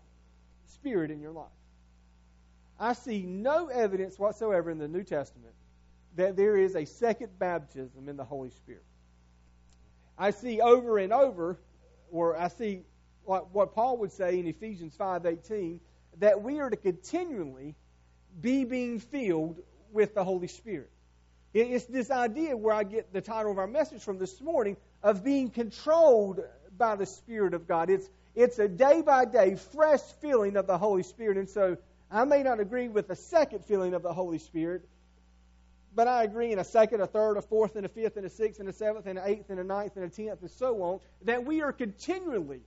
Spirit 0.67 1.11
in 1.11 1.19
your 1.19 1.31
life. 1.31 1.47
I 2.79 2.93
see 2.93 3.23
no 3.23 3.67
evidence 3.67 4.19
whatsoever 4.19 4.69
in 4.69 4.77
the 4.77 4.87
New 4.87 5.03
Testament 5.03 5.53
that 6.15 6.35
there 6.35 6.57
is 6.57 6.75
a 6.75 6.85
second 6.85 7.37
baptism 7.39 8.09
in 8.09 8.17
the 8.17 8.23
Holy 8.23 8.49
Spirit. 8.51 8.83
I 10.17 10.31
see 10.31 10.61
over 10.61 10.97
and 10.97 11.13
over 11.13 11.59
or 12.11 12.37
I 12.37 12.47
see 12.47 12.81
what, 13.23 13.53
what 13.53 13.73
Paul 13.75 13.97
would 13.97 14.11
say 14.11 14.39
in 14.39 14.47
Ephesians 14.47 14.95
5:18 14.97 15.79
that 16.19 16.41
we 16.41 16.59
are 16.59 16.69
to 16.69 16.77
continually 16.77 17.75
be 18.41 18.63
being 18.63 18.99
filled 18.99 19.59
with 19.91 20.15
the 20.15 20.23
Holy 20.23 20.47
Spirit. 20.47 20.89
It's 21.53 21.85
this 21.85 22.11
idea 22.11 22.55
where 22.55 22.73
I 22.73 22.83
get 22.83 23.13
the 23.13 23.21
title 23.21 23.51
of 23.51 23.57
our 23.57 23.67
message 23.67 24.03
from 24.03 24.19
this 24.19 24.41
morning 24.41 24.77
of 25.01 25.23
being 25.23 25.49
controlled 25.49 26.41
by 26.77 26.95
the 26.95 27.05
Spirit 27.05 27.53
of 27.53 27.67
God. 27.67 27.89
It's 27.89 28.09
it's 28.35 28.59
a 28.59 28.67
day 28.67 29.01
by 29.01 29.25
day 29.25 29.55
fresh 29.55 30.01
feeling 30.21 30.57
of 30.57 30.67
the 30.67 30.77
Holy 30.77 31.03
Spirit. 31.03 31.37
And 31.37 31.49
so 31.49 31.77
I 32.09 32.23
may 32.23 32.43
not 32.43 32.59
agree 32.59 32.87
with 32.87 33.07
the 33.07 33.15
second 33.15 33.65
feeling 33.65 33.93
of 33.93 34.01
the 34.01 34.13
Holy 34.13 34.37
Spirit, 34.37 34.87
but 35.93 36.07
I 36.07 36.23
agree 36.23 36.51
in 36.51 36.59
a 36.59 36.63
second, 36.63 37.01
a 37.01 37.07
third, 37.07 37.37
a 37.37 37.41
fourth, 37.41 37.75
and 37.75 37.85
a 37.85 37.89
fifth, 37.89 38.17
and 38.17 38.25
a 38.25 38.29
sixth, 38.29 38.59
and 38.59 38.69
a 38.69 38.73
seventh, 38.73 39.07
and 39.07 39.17
an 39.17 39.25
eighth, 39.27 39.49
and 39.49 39.59
a 39.59 39.63
ninth, 39.63 39.95
and 39.95 40.05
a 40.05 40.09
tenth, 40.09 40.41
and 40.41 40.51
so 40.51 40.81
on, 40.83 40.99
that 41.23 41.45
we 41.45 41.61
are 41.61 41.73
continually, 41.73 42.61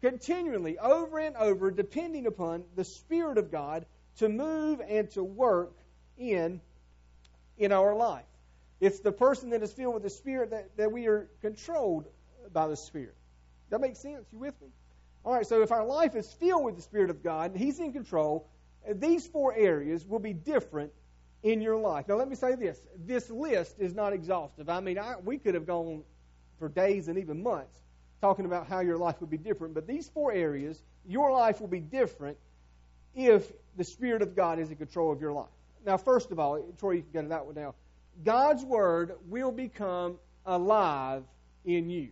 continually, 0.00 0.78
over 0.78 1.18
and 1.18 1.34
over, 1.36 1.70
depending 1.70 2.26
upon 2.26 2.64
the 2.76 2.84
Spirit 2.84 3.38
of 3.38 3.50
God 3.50 3.86
to 4.18 4.28
move 4.28 4.80
and 4.86 5.10
to 5.12 5.24
work 5.24 5.72
in 6.16 6.60
in 7.58 7.72
our 7.72 7.94
life. 7.94 8.24
It's 8.80 9.00
the 9.00 9.12
person 9.12 9.50
that 9.50 9.62
is 9.62 9.72
filled 9.72 9.94
with 9.94 10.02
the 10.02 10.10
Spirit 10.10 10.50
that, 10.50 10.76
that 10.76 10.92
we 10.92 11.06
are 11.06 11.28
controlled 11.40 12.06
by 12.52 12.68
the 12.68 12.76
Spirit. 12.76 13.14
That 13.70 13.80
makes 13.80 13.98
sense? 13.98 14.26
You 14.32 14.38
with 14.38 14.60
me? 14.60 14.68
All 15.24 15.32
right, 15.32 15.46
so 15.46 15.62
if 15.62 15.72
our 15.72 15.86
life 15.86 16.14
is 16.16 16.30
filled 16.34 16.64
with 16.64 16.76
the 16.76 16.82
Spirit 16.82 17.10
of 17.10 17.22
God 17.22 17.52
and 17.52 17.60
He's 17.60 17.80
in 17.80 17.92
control, 17.92 18.46
these 18.92 19.26
four 19.26 19.54
areas 19.54 20.04
will 20.06 20.18
be 20.18 20.32
different 20.32 20.92
in 21.42 21.60
your 21.60 21.76
life. 21.76 22.08
Now, 22.08 22.16
let 22.16 22.28
me 22.28 22.36
say 22.36 22.54
this 22.54 22.78
this 22.98 23.30
list 23.30 23.76
is 23.78 23.94
not 23.94 24.12
exhaustive. 24.12 24.68
I 24.68 24.80
mean, 24.80 24.98
I, 24.98 25.16
we 25.22 25.38
could 25.38 25.54
have 25.54 25.66
gone 25.66 26.02
for 26.58 26.68
days 26.68 27.08
and 27.08 27.18
even 27.18 27.42
months 27.42 27.78
talking 28.20 28.46
about 28.46 28.66
how 28.66 28.80
your 28.80 28.96
life 28.96 29.20
would 29.20 29.30
be 29.30 29.36
different, 29.36 29.74
but 29.74 29.86
these 29.86 30.08
four 30.08 30.32
areas, 30.32 30.82
your 31.06 31.30
life 31.30 31.60
will 31.60 31.68
be 31.68 31.80
different 31.80 32.38
if 33.14 33.52
the 33.76 33.84
Spirit 33.84 34.22
of 34.22 34.34
God 34.34 34.58
is 34.58 34.70
in 34.70 34.76
control 34.76 35.12
of 35.12 35.20
your 35.20 35.32
life. 35.32 35.50
Now, 35.84 35.98
first 35.98 36.30
of 36.30 36.38
all, 36.38 36.64
Troy, 36.78 36.92
you 36.92 37.02
can 37.02 37.12
get 37.12 37.22
to 37.22 37.28
that 37.28 37.44
one 37.44 37.54
now. 37.54 37.74
God's 38.24 38.64
Word 38.64 39.12
will 39.28 39.52
become 39.52 40.16
alive 40.46 41.22
in 41.64 41.90
you. 41.90 42.10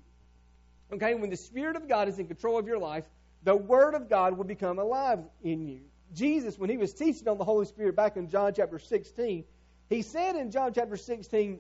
Okay, 0.93 1.15
when 1.15 1.31
the 1.31 1.37
Spirit 1.37 1.77
of 1.77 1.89
God 1.89 2.09
is 2.09 2.19
in 2.19 2.27
control 2.27 2.59
of 2.59 2.67
your 2.67 2.79
life, 2.79 3.05
the 3.45 3.57
Word 3.57 3.95
of 3.95 4.11
God 4.11 4.37
will 4.37 4.45
become 4.45 4.79
alive 4.79 5.21
in 5.43 5.67
you. 5.67 5.81
Jesus, 6.15 6.59
when 6.59 6.71
he 6.71 6.77
was 6.77 6.93
teaching 6.93 7.29
on 7.29 7.39
the 7.39 7.45
Holy 7.45 7.67
Spirit 7.67 7.97
back 7.97 8.17
in 8.17 8.29
John 8.29 8.53
chapter 8.55 8.79
16, 8.79 9.45
he 9.89 10.03
said 10.03 10.37
in 10.37 10.51
John 10.51 10.73
chapter 10.75 10.97
16, 10.97 11.59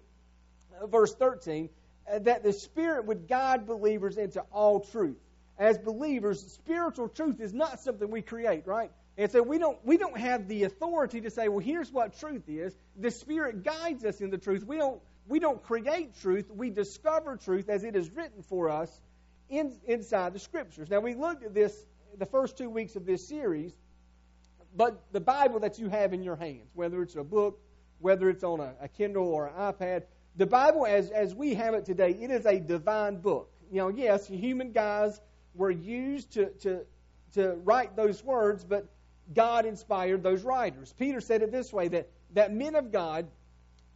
uh, 0.81 0.87
verse 0.87 1.15
13, 1.15 1.69
uh, 2.11 2.19
that 2.21 2.43
the 2.43 2.53
Spirit 2.53 3.07
would 3.07 3.29
guide 3.29 3.67
believers 3.67 4.17
into 4.17 4.41
all 4.53 4.81
truth. 4.81 5.19
As 5.59 5.79
believers, 5.79 6.41
spiritual 6.55 7.09
truth 7.09 7.41
is 7.41 7.53
not 7.53 7.81
something 7.81 8.11
we 8.11 8.23
create, 8.23 8.67
right? 8.67 8.91
And 9.19 9.31
so 9.31 9.43
we 9.43 9.59
don't 9.59 9.79
we 9.85 9.99
don't 9.99 10.17
have 10.17 10.49
the 10.49 10.65
authority 10.65 11.21
to 11.21 11.31
say, 11.31 11.49
well, 11.49 11.59
here's 11.59 11.93
what 11.93 12.19
truth 12.19 12.49
is. 12.49 12.75
The 12.97 13.11
Spirit 13.11 13.63
guides 13.63 14.05
us 14.05 14.21
in 14.23 14.31
the 14.31 14.39
truth. 14.39 14.65
We 14.65 14.79
don't 14.79 15.01
we 15.29 15.39
don't 15.39 15.63
create 15.63 16.21
truth, 16.21 16.51
we 16.51 16.71
discover 16.71 17.37
truth 17.37 17.69
as 17.69 17.85
it 17.85 17.95
is 17.95 18.11
written 18.11 18.43
for 18.43 18.71
us 18.71 18.91
in, 19.49 19.77
inside 19.87 20.33
the 20.33 20.39
Scriptures. 20.39 20.91
Now, 20.91 21.01
we 21.01 21.15
looked 21.15 21.45
at 21.45 21.55
this 21.55 21.75
the 22.19 22.27
first 22.27 22.59
two 22.59 22.69
weeks 22.69 22.97
of 22.97 23.07
this 23.07 23.27
series, 23.27 23.73
but 24.76 25.02
the 25.12 25.21
Bible 25.21 25.61
that 25.61 25.79
you 25.79 25.88
have 25.88 26.12
in 26.12 26.23
your 26.23 26.37
hands, 26.37 26.71
whether 26.75 27.02
it's 27.02 27.17
a 27.17 27.25
book, 27.25 27.61
whether 27.99 28.29
it's 28.29 28.45
on 28.45 28.61
a, 28.61 28.75
a 28.81 28.88
Kindle 28.88 29.29
or 29.29 29.47
an 29.47 29.55
iPad, 29.55 30.05
the 30.37 30.47
Bible 30.47 30.87
as, 30.87 31.11
as 31.11 31.35
we 31.35 31.55
have 31.55 31.75
it 31.75 31.85
today, 31.85 32.17
it 32.21 32.31
is 32.31 32.47
a 32.47 32.59
divine 32.59 33.17
book. 33.17 33.50
You 33.71 33.79
know, 33.79 33.88
yes, 33.88 34.26
human 34.26 34.73
guys 34.73 35.21
were 35.55 35.71
used 35.71 36.33
to, 36.33 36.47
to, 36.61 36.85
to 37.35 37.52
write 37.64 37.97
those 37.97 38.25
words, 38.25 38.64
but 38.64 38.87
God 39.35 39.67
inspired 39.67 40.23
those 40.23 40.43
writers. 40.43 40.95
Peter 40.99 41.21
said 41.21 41.43
it 41.43 41.52
this 41.52 41.73
way 41.73 41.88
that, 41.88 42.09
that 42.33 42.52
men 42.52 42.75
of 42.75 42.91
God 42.91 43.29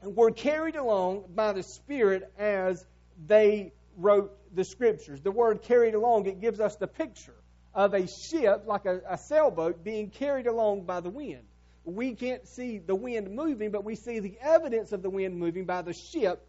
were 0.02 0.30
carried 0.30 0.76
along 0.76 1.24
by 1.34 1.52
the 1.52 1.62
Spirit 1.62 2.30
as 2.38 2.86
they 3.26 3.72
wrote 3.96 4.36
the 4.54 4.64
Scriptures. 4.64 5.22
The 5.22 5.32
word 5.32 5.62
carried 5.62 5.94
along, 5.94 6.26
it 6.26 6.40
gives 6.40 6.60
us 6.60 6.76
the 6.76 6.86
picture 6.86 7.34
of 7.76 7.92
a 7.92 8.08
ship, 8.08 8.64
like 8.66 8.86
a, 8.86 9.02
a 9.08 9.18
sailboat, 9.18 9.84
being 9.84 10.08
carried 10.08 10.46
along 10.46 10.84
by 10.84 10.98
the 10.98 11.10
wind. 11.10 11.42
We 11.84 12.14
can't 12.14 12.48
see 12.48 12.78
the 12.78 12.94
wind 12.94 13.30
moving, 13.30 13.70
but 13.70 13.84
we 13.84 13.94
see 13.94 14.18
the 14.18 14.36
evidence 14.40 14.92
of 14.92 15.02
the 15.02 15.10
wind 15.10 15.38
moving 15.38 15.66
by 15.66 15.82
the 15.82 15.92
ship 15.92 16.48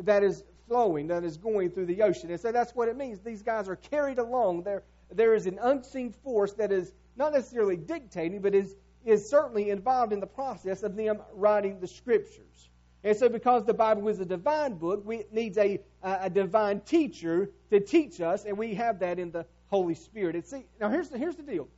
that 0.00 0.24
is 0.24 0.42
flowing, 0.66 1.06
that 1.06 1.22
is 1.22 1.36
going 1.36 1.70
through 1.70 1.86
the 1.86 2.02
ocean. 2.02 2.30
And 2.30 2.40
so 2.40 2.50
that's 2.50 2.74
what 2.74 2.88
it 2.88 2.96
means. 2.96 3.20
These 3.20 3.42
guys 3.42 3.68
are 3.68 3.76
carried 3.76 4.18
along. 4.18 4.64
There, 4.64 4.82
there 5.12 5.34
is 5.34 5.46
an 5.46 5.60
unseen 5.62 6.12
force 6.24 6.52
that 6.54 6.72
is 6.72 6.92
not 7.16 7.32
necessarily 7.32 7.76
dictating, 7.76 8.42
but 8.42 8.52
is, 8.52 8.74
is 9.04 9.30
certainly 9.30 9.70
involved 9.70 10.12
in 10.12 10.18
the 10.18 10.26
process 10.26 10.82
of 10.82 10.96
them 10.96 11.22
writing 11.34 11.78
the 11.78 11.86
Scriptures. 11.86 12.68
And 13.04 13.16
so, 13.16 13.28
because 13.28 13.64
the 13.64 13.74
Bible 13.74 14.08
is 14.08 14.18
a 14.18 14.24
divine 14.24 14.74
book, 14.74 15.02
we, 15.04 15.18
it 15.18 15.32
needs 15.32 15.56
a, 15.56 15.78
a 16.02 16.30
divine 16.30 16.80
teacher 16.80 17.50
to 17.70 17.78
teach 17.78 18.20
us, 18.20 18.44
and 18.44 18.58
we 18.58 18.74
have 18.74 18.98
that 19.00 19.18
in 19.18 19.30
the 19.30 19.46
Holy 19.74 19.94
Spirit. 19.94 20.36
And 20.36 20.44
see, 20.44 20.64
now 20.80 20.88
here's 20.88 21.08
the, 21.08 21.18
here's 21.18 21.36
the 21.36 21.42
deal. 21.42 21.68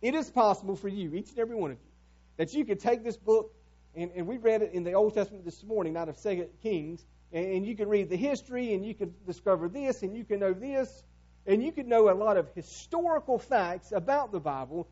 It 0.00 0.14
is 0.14 0.30
possible 0.30 0.76
for 0.76 0.88
you, 0.88 1.14
each 1.14 1.30
and 1.30 1.38
every 1.38 1.56
one 1.56 1.72
of 1.72 1.78
you, 1.78 1.90
that 2.36 2.54
you 2.54 2.64
could 2.64 2.78
take 2.78 3.02
this 3.02 3.16
book, 3.16 3.52
and, 3.96 4.10
and 4.14 4.26
we 4.26 4.38
read 4.38 4.62
it 4.62 4.72
in 4.72 4.84
the 4.84 4.92
Old 4.92 5.14
Testament 5.14 5.44
this 5.44 5.64
morning, 5.64 5.96
out 5.96 6.08
of 6.08 6.16
Second 6.16 6.48
Kings, 6.62 7.04
and, 7.32 7.44
and 7.44 7.66
you 7.66 7.74
can 7.74 7.88
read 7.88 8.08
the 8.08 8.16
history, 8.16 8.72
and 8.74 8.86
you 8.86 8.94
can 8.94 9.12
discover 9.26 9.68
this, 9.68 10.02
and 10.02 10.16
you 10.16 10.24
can 10.24 10.38
know 10.38 10.52
this, 10.52 11.02
and 11.44 11.60
you 11.62 11.72
can 11.72 11.88
know 11.88 12.08
a 12.08 12.14
lot 12.14 12.36
of 12.36 12.48
historical 12.54 13.38
facts 13.38 13.90
about 13.90 14.30
the 14.30 14.40
Bible 14.40 14.86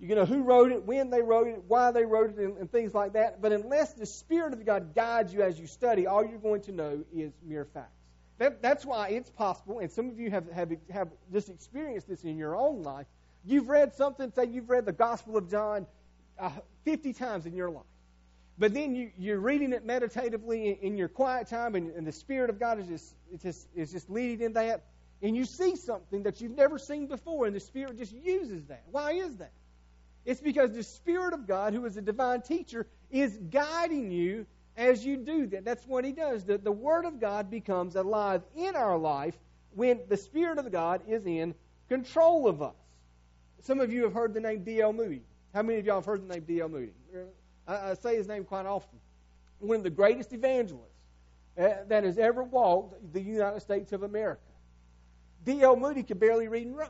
you 0.00 0.08
can 0.08 0.16
know 0.16 0.24
who 0.24 0.42
wrote 0.42 0.72
it, 0.72 0.84
when 0.84 1.10
they 1.10 1.20
wrote 1.20 1.46
it, 1.46 1.62
why 1.68 1.90
they 1.90 2.06
wrote 2.06 2.30
it, 2.30 2.38
and, 2.38 2.56
and, 2.56 2.72
things 2.72 2.94
like 2.94 3.12
that. 3.12 3.42
But 3.42 3.52
unless 3.52 3.92
the 3.92 4.06
Spirit 4.06 4.54
of 4.54 4.64
God 4.64 4.94
guides 4.94 5.30
you 5.32 5.42
as 5.42 5.60
you 5.60 5.66
study, 5.66 6.06
all 6.06 6.24
you're 6.24 6.38
going 6.38 6.62
to 6.62 6.72
know 6.72 7.04
is 7.14 7.34
mere 7.46 7.66
facts. 7.66 7.99
That, 8.40 8.62
that's 8.62 8.86
why 8.86 9.10
it's 9.10 9.28
possible, 9.28 9.80
and 9.80 9.90
some 9.92 10.08
of 10.08 10.18
you 10.18 10.30
have, 10.30 10.50
have, 10.50 10.72
have 10.88 11.08
just 11.30 11.50
experienced 11.50 12.08
this 12.08 12.24
in 12.24 12.38
your 12.38 12.56
own 12.56 12.82
life. 12.82 13.06
You've 13.44 13.68
read 13.68 13.92
something, 13.92 14.32
say 14.34 14.46
you've 14.46 14.70
read 14.70 14.86
the 14.86 14.92
Gospel 14.92 15.36
of 15.36 15.50
John 15.50 15.86
uh, 16.38 16.50
50 16.86 17.12
times 17.12 17.44
in 17.44 17.54
your 17.54 17.70
life. 17.70 17.84
But 18.56 18.72
then 18.72 18.94
you, 18.94 19.10
you're 19.18 19.38
reading 19.38 19.74
it 19.74 19.84
meditatively 19.84 20.70
in, 20.70 20.76
in 20.76 20.96
your 20.96 21.08
quiet 21.08 21.48
time, 21.48 21.74
and, 21.74 21.90
and, 21.90 22.06
the 22.06 22.12
Spirit 22.12 22.48
of 22.48 22.58
God 22.58 22.78
is 22.78 22.86
just, 22.86 23.14
just, 23.42 23.68
is 23.74 23.92
just 23.92 24.08
leading 24.08 24.40
in 24.40 24.54
that. 24.54 24.84
And 25.20 25.36
you 25.36 25.44
see 25.44 25.76
something 25.76 26.22
that 26.22 26.40
you've 26.40 26.56
never 26.56 26.78
seen 26.78 27.08
before, 27.08 27.44
and 27.44 27.54
the 27.54 27.60
Spirit 27.60 27.98
just 27.98 28.14
uses 28.14 28.64
that. 28.68 28.84
Why 28.90 29.12
is 29.12 29.36
that? 29.36 29.52
It's 30.24 30.40
because 30.40 30.72
the 30.72 30.82
Spirit 30.82 31.34
of 31.34 31.46
God, 31.46 31.74
who 31.74 31.84
is 31.84 31.98
a 31.98 32.02
divine 32.02 32.40
teacher, 32.40 32.86
is 33.10 33.36
guiding 33.36 34.10
you 34.10 34.46
as 34.76 35.04
you 35.04 35.16
do 35.16 35.46
that. 35.48 35.64
That's 35.64 35.86
what 35.86 36.04
He 36.04 36.12
does. 36.12 36.44
The, 36.44 36.58
the 36.58 36.72
Word 36.72 37.04
of 37.04 37.20
God 37.20 37.50
becomes 37.50 37.96
alive 37.96 38.42
in 38.56 38.76
our 38.76 38.96
life 38.96 39.36
when 39.74 40.00
the 40.08 40.16
Spirit 40.16 40.58
of 40.58 40.70
God 40.72 41.02
is 41.06 41.26
in 41.26 41.54
control 41.88 42.46
of 42.48 42.62
us. 42.62 42.74
Some 43.62 43.80
of 43.80 43.92
you 43.92 44.04
have 44.04 44.14
heard 44.14 44.34
the 44.34 44.40
name 44.40 44.64
D.L. 44.64 44.92
Moody. 44.92 45.22
How 45.52 45.62
many 45.62 45.78
of 45.78 45.86
y'all 45.86 45.96
have 45.96 46.06
heard 46.06 46.26
the 46.26 46.32
name 46.32 46.44
D.L. 46.46 46.68
Moody? 46.68 46.92
I, 47.66 47.90
I 47.90 47.94
say 47.94 48.16
his 48.16 48.26
name 48.26 48.44
quite 48.44 48.66
often. 48.66 48.98
One 49.58 49.78
of 49.78 49.82
the 49.82 49.90
greatest 49.90 50.32
evangelists 50.32 50.86
uh, 51.58 51.68
that 51.88 52.04
has 52.04 52.16
ever 52.18 52.42
walked 52.42 53.12
the 53.12 53.20
United 53.20 53.60
States 53.60 53.92
of 53.92 54.02
America. 54.02 54.40
D.L. 55.44 55.76
Moody 55.76 56.02
could 56.02 56.20
barely 56.20 56.48
read 56.48 56.66
and 56.66 56.76
write. 56.76 56.88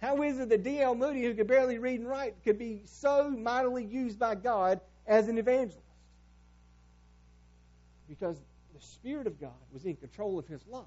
How 0.00 0.22
is 0.22 0.38
it 0.38 0.48
that 0.48 0.62
D.L. 0.62 0.94
Moody, 0.94 1.24
who 1.24 1.34
could 1.34 1.48
barely 1.48 1.78
read 1.78 2.00
and 2.00 2.08
write, 2.08 2.36
could 2.44 2.58
be 2.58 2.82
so 2.84 3.30
mightily 3.30 3.84
used 3.84 4.18
by 4.18 4.34
God 4.34 4.80
as 5.06 5.28
an 5.28 5.38
evangelist? 5.38 5.87
Because 8.08 8.38
the 8.74 8.80
Spirit 8.80 9.26
of 9.26 9.40
God 9.40 9.50
was 9.72 9.84
in 9.84 9.96
control 9.96 10.38
of 10.38 10.46
his 10.46 10.66
life, 10.66 10.84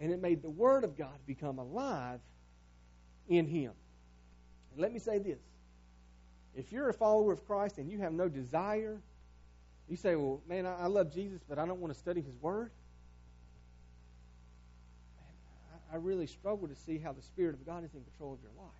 and 0.00 0.12
it 0.12 0.20
made 0.20 0.42
the 0.42 0.50
Word 0.50 0.84
of 0.84 0.96
God 0.96 1.18
become 1.26 1.58
alive 1.58 2.20
in 3.28 3.46
him. 3.46 3.72
And 4.72 4.80
let 4.80 4.92
me 4.92 4.98
say 4.98 5.18
this 5.18 5.40
if 6.54 6.72
you're 6.72 6.88
a 6.88 6.94
follower 6.94 7.32
of 7.32 7.46
Christ 7.46 7.78
and 7.78 7.90
you 7.90 7.98
have 7.98 8.12
no 8.12 8.28
desire, 8.28 9.00
you 9.88 9.96
say, 9.96 10.16
Well, 10.16 10.40
man, 10.48 10.66
I, 10.66 10.82
I 10.82 10.86
love 10.86 11.12
Jesus, 11.12 11.40
but 11.48 11.58
I 11.58 11.66
don't 11.66 11.80
want 11.80 11.92
to 11.92 11.98
study 11.98 12.20
his 12.20 12.34
Word. 12.40 12.70
I 15.90 15.96
really 15.96 16.26
struggle 16.26 16.68
to 16.68 16.74
see 16.74 16.98
how 16.98 17.12
the 17.12 17.22
Spirit 17.22 17.54
of 17.54 17.64
God 17.64 17.84
is 17.84 17.94
in 17.94 18.02
control 18.02 18.34
of 18.34 18.40
your 18.42 18.52
life. 18.58 18.72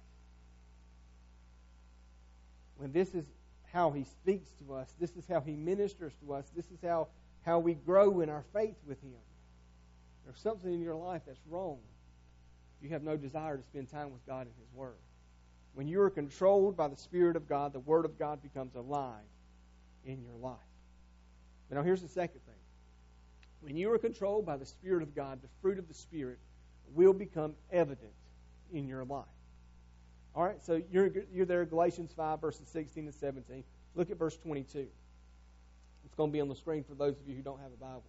When 2.77 2.93
this 2.93 3.15
is 3.15 3.25
how 3.73 3.91
He 3.91 4.05
speaks 4.05 4.49
to 4.61 4.75
us, 4.75 4.93
this 5.01 5.17
is 5.17 5.25
how 5.29 5.41
He 5.41 5.53
ministers 5.53 6.13
to 6.25 6.35
us, 6.35 6.47
this 6.55 6.67
is 6.67 6.79
how, 6.83 7.09
how 7.45 7.59
we 7.59 7.75
grow 7.75 8.21
in 8.21 8.29
our 8.29 8.45
faith 8.53 8.77
with 8.87 9.01
Him. 9.03 9.13
There's 10.25 10.41
something 10.41 10.73
in 10.73 10.81
your 10.81 10.95
life 10.95 11.23
that's 11.27 11.41
wrong. 11.49 11.79
You 12.83 12.91
have 12.91 13.03
no 13.03 13.17
desire 13.17 13.57
to 13.57 13.63
spend 13.63 13.91
time 13.91 14.13
with 14.13 14.25
God 14.27 14.43
in 14.43 14.53
His 14.61 14.73
Word. 14.75 14.99
When 15.75 15.89
you 15.89 16.01
are 16.03 16.11
controlled 16.11 16.77
by 16.77 16.89
the 16.89 16.97
Spirit 16.97 17.37
of 17.37 17.49
God, 17.49 17.73
the 17.73 17.81
Word 17.81 18.05
of 18.05 18.19
God 18.19 18.43
becomes 18.43 18.75
alive 18.75 19.15
in 20.05 20.23
your 20.23 20.35
life. 20.41 20.57
Now, 21.71 21.83
here's 21.83 22.03
the 22.03 22.09
second 22.09 22.41
thing. 22.47 22.55
When 23.61 23.77
you 23.77 23.93
are 23.93 23.99
controlled 23.99 24.47
by 24.47 24.57
the 24.57 24.67
Spirit 24.67 25.03
of 25.03 25.15
God, 25.15 25.41
the 25.43 25.49
fruit 25.61 25.79
of 25.79 25.89
the 25.89 25.95
Spirit 25.95 26.39
will 26.95 27.13
become 27.13 27.55
evident 27.71 28.13
in 28.73 28.87
your 28.87 29.05
life. 29.05 29.27
All 30.35 30.45
right, 30.45 30.63
so 30.63 30.81
you're, 30.91 31.11
you're 31.33 31.47
there, 31.47 31.65
Galatians 31.65 32.13
5, 32.17 32.41
verses 32.41 32.69
16 32.69 33.07
and 33.07 33.15
17. 33.15 33.65
Look 33.95 34.11
at 34.11 34.19
verse 34.19 34.37
22. 34.37 34.87
It's 36.05 36.15
going 36.15 36.31
to 36.31 36.33
be 36.33 36.41
on 36.41 36.49
the 36.49 36.55
screen 36.55 36.85
for 36.85 36.95
those 36.95 37.19
of 37.19 37.27
you 37.27 37.35
who 37.35 37.43
don't 37.43 37.61
have 37.61 37.73
a 37.73 37.77
Bible. 37.77 38.05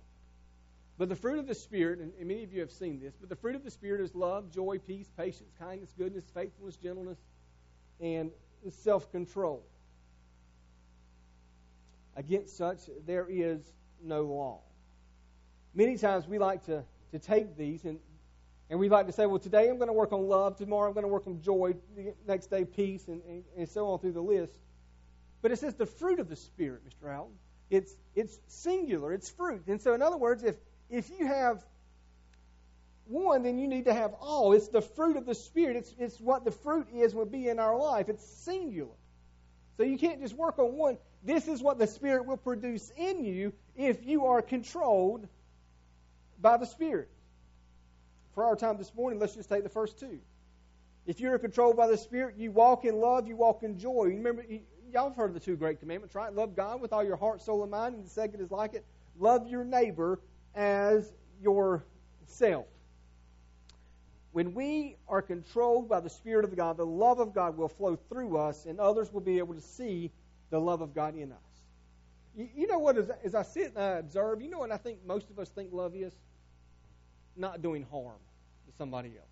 But 0.98 1.08
the 1.08 1.16
fruit 1.16 1.40
of 1.40 1.48
the 1.48 1.56
Spirit, 1.56 2.00
and 2.00 2.12
many 2.28 2.44
of 2.44 2.52
you 2.52 2.60
have 2.60 2.72
seen 2.72 3.00
this, 3.00 3.16
but 3.20 3.30
the 3.30 3.36
fruit 3.36 3.56
of 3.56 3.64
the 3.64 3.72
Spirit 3.72 4.02
is 4.02 4.14
love, 4.14 4.52
joy, 4.52 4.80
peace, 4.86 5.10
patience, 5.18 5.50
kindness, 5.58 5.94
goodness, 5.98 6.26
faithfulness, 6.34 6.76
gentleness, 6.76 7.18
and 8.02 8.32
self 8.72 9.10
control. 9.12 9.64
Against 12.18 12.58
such, 12.58 12.80
there 13.06 13.26
is 13.30 13.62
no 14.04 14.24
law. 14.24 14.60
Many 15.74 15.98
times 15.98 16.28
we 16.28 16.38
like 16.38 16.66
to, 16.66 16.84
to 17.12 17.20
take 17.20 17.56
these 17.56 17.86
and 17.86 18.00
and 18.70 18.80
we 18.80 18.88
like 18.88 19.08
to 19.08 19.12
say, 19.12 19.26
well, 19.26 19.40
today 19.40 19.68
I'm 19.68 19.78
going 19.78 19.88
to 19.88 19.94
work 19.94 20.12
on 20.12 20.28
love, 20.28 20.58
tomorrow 20.58 20.88
I'm 20.88 20.94
going 20.94 21.06
to 21.06 21.12
work 21.12 21.26
on 21.26 21.42
joy, 21.42 21.74
the 21.96 22.14
next 22.28 22.48
day 22.48 22.66
peace, 22.66 23.08
and, 23.08 23.22
and, 23.28 23.44
and 23.58 23.70
so 23.70 23.88
on 23.88 24.00
through 24.00 24.12
the 24.12 24.22
list. 24.22 24.54
But 25.42 25.52
it 25.52 25.58
says 25.60 25.74
the 25.76 25.88
fruit 25.88 26.20
of 26.20 26.30
the 26.30 26.36
Spirit, 26.36 26.82
Mr. 26.88 27.16
Alton. 27.16 27.34
It's, 27.72 27.96
it's 28.16 28.38
singular, 28.48 29.14
it's 29.14 29.30
fruit. 29.30 29.64
And 29.68 29.82
so, 29.82 29.94
in 29.94 30.02
other 30.02 30.18
words, 30.18 30.44
if, 30.44 30.56
if 30.90 31.10
you 31.18 31.26
have 31.26 31.64
one, 33.06 33.42
then 33.42 33.58
you 33.58 33.68
need 33.68 33.86
to 33.86 33.94
have 33.94 34.14
all. 34.20 34.54
It's 34.54 34.68
the 34.68 34.82
fruit 34.82 35.18
of 35.18 35.26
the 35.26 35.36
Spirit. 35.36 35.78
It's, 35.78 35.94
it's 35.98 36.20
what 36.20 36.46
the 36.46 36.52
fruit 36.52 36.88
is 36.94 37.16
would 37.16 37.32
be 37.32 37.48
in 37.48 37.58
our 37.58 37.76
life. 37.76 38.08
It's 38.08 38.26
singular. 38.44 38.94
So 39.78 39.84
you 39.84 39.98
can't 39.98 40.22
just 40.22 40.36
work 40.36 40.60
on 40.60 40.76
one. 40.76 40.98
This 41.24 41.48
is 41.48 41.62
what 41.62 41.80
the 41.80 41.88
Spirit 41.88 42.26
will 42.26 42.38
produce 42.38 42.92
in 42.98 43.24
you 43.24 43.54
if 43.76 44.06
you 44.06 44.26
are 44.26 44.42
controlled 44.42 45.28
by 46.40 46.58
the 46.58 46.66
Spirit 46.66 47.10
for 48.34 48.46
our 48.46 48.56
time 48.56 48.78
this 48.78 48.94
morning, 48.94 49.20
let's 49.20 49.36
just 49.36 49.50
take 49.50 49.64
the 49.64 49.70
first 49.70 50.00
two. 50.00 50.20
If 51.06 51.20
you're 51.20 51.38
controlled 51.40 51.78
by 51.78 51.88
the 51.88 51.98
Spirit, 51.98 52.36
you 52.38 52.52
walk 52.52 52.86
in 52.86 53.00
love, 53.00 53.28
you 53.28 53.36
walk 53.36 53.64
in 53.64 53.78
joy. 53.78 54.06
You 54.06 54.18
remember, 54.18 54.46
y'all 54.94 55.10
have 55.10 55.16
heard 55.16 55.34
the 55.34 55.40
two 55.40 55.56
great 55.56 55.80
commandments, 55.80 56.16
right? 56.16 56.34
Love 56.34 56.56
God 56.56 56.82
with 56.82 56.94
all 56.94 57.04
your 57.04 57.16
heart, 57.18 57.42
soul, 57.42 57.64
and 57.64 57.72
mind. 57.72 57.96
And 57.96 58.06
the 58.06 58.10
second 58.10 58.42
is 58.42 58.52
like 58.52 58.74
it 58.74 58.86
love 59.18 59.48
your 59.48 59.64
neighbor 59.64 60.20
as 60.56 61.12
yourself. 61.42 62.68
When 64.32 64.54
we 64.54 64.98
are 65.08 65.22
controlled 65.22 65.90
by 65.90 66.00
the 66.00 66.10
Spirit 66.10 66.46
of 66.46 66.56
God, 66.56 66.78
the 66.78 66.86
love 66.86 67.20
of 67.20 67.34
God 67.34 67.58
will 67.58 67.68
flow 67.68 67.96
through 67.96 68.38
us, 68.38 68.66
and 68.66 68.80
others 68.80 69.12
will 69.12 69.22
be 69.22 69.40
able 69.40 69.56
to 69.56 69.62
see 69.62 70.12
the 70.52 70.60
love 70.60 70.82
of 70.82 70.94
God 70.94 71.16
in 71.16 71.32
us. 71.32 71.38
You, 72.36 72.48
you 72.56 72.68
know 72.68 72.80
what, 72.80 72.98
as, 72.98 73.10
as 73.24 73.34
I 73.34 73.42
sit 73.42 73.74
and 73.76 73.80
I 73.80 73.98
observe, 73.98 74.42
you 74.42 74.50
know 74.50 74.60
what 74.60 74.72
I 74.72 74.78
think 74.78 75.00
most 75.06 75.30
of 75.30 75.40
us 75.40 75.50
think 75.50 75.74
love 75.74 75.96
is? 75.96 76.14
Not 77.40 77.62
doing 77.62 77.88
harm 77.90 78.20
to 78.68 78.78
somebody 78.78 79.10
else. 79.18 79.26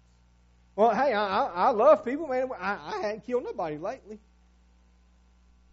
Well, 0.77 0.95
hey, 0.95 1.13
I, 1.13 1.45
I 1.45 1.69
love 1.71 2.05
people, 2.05 2.27
man. 2.27 2.49
I, 2.59 2.77
I 2.95 3.01
hadn't 3.01 3.25
killed 3.25 3.43
nobody 3.43 3.77
lately. 3.77 4.19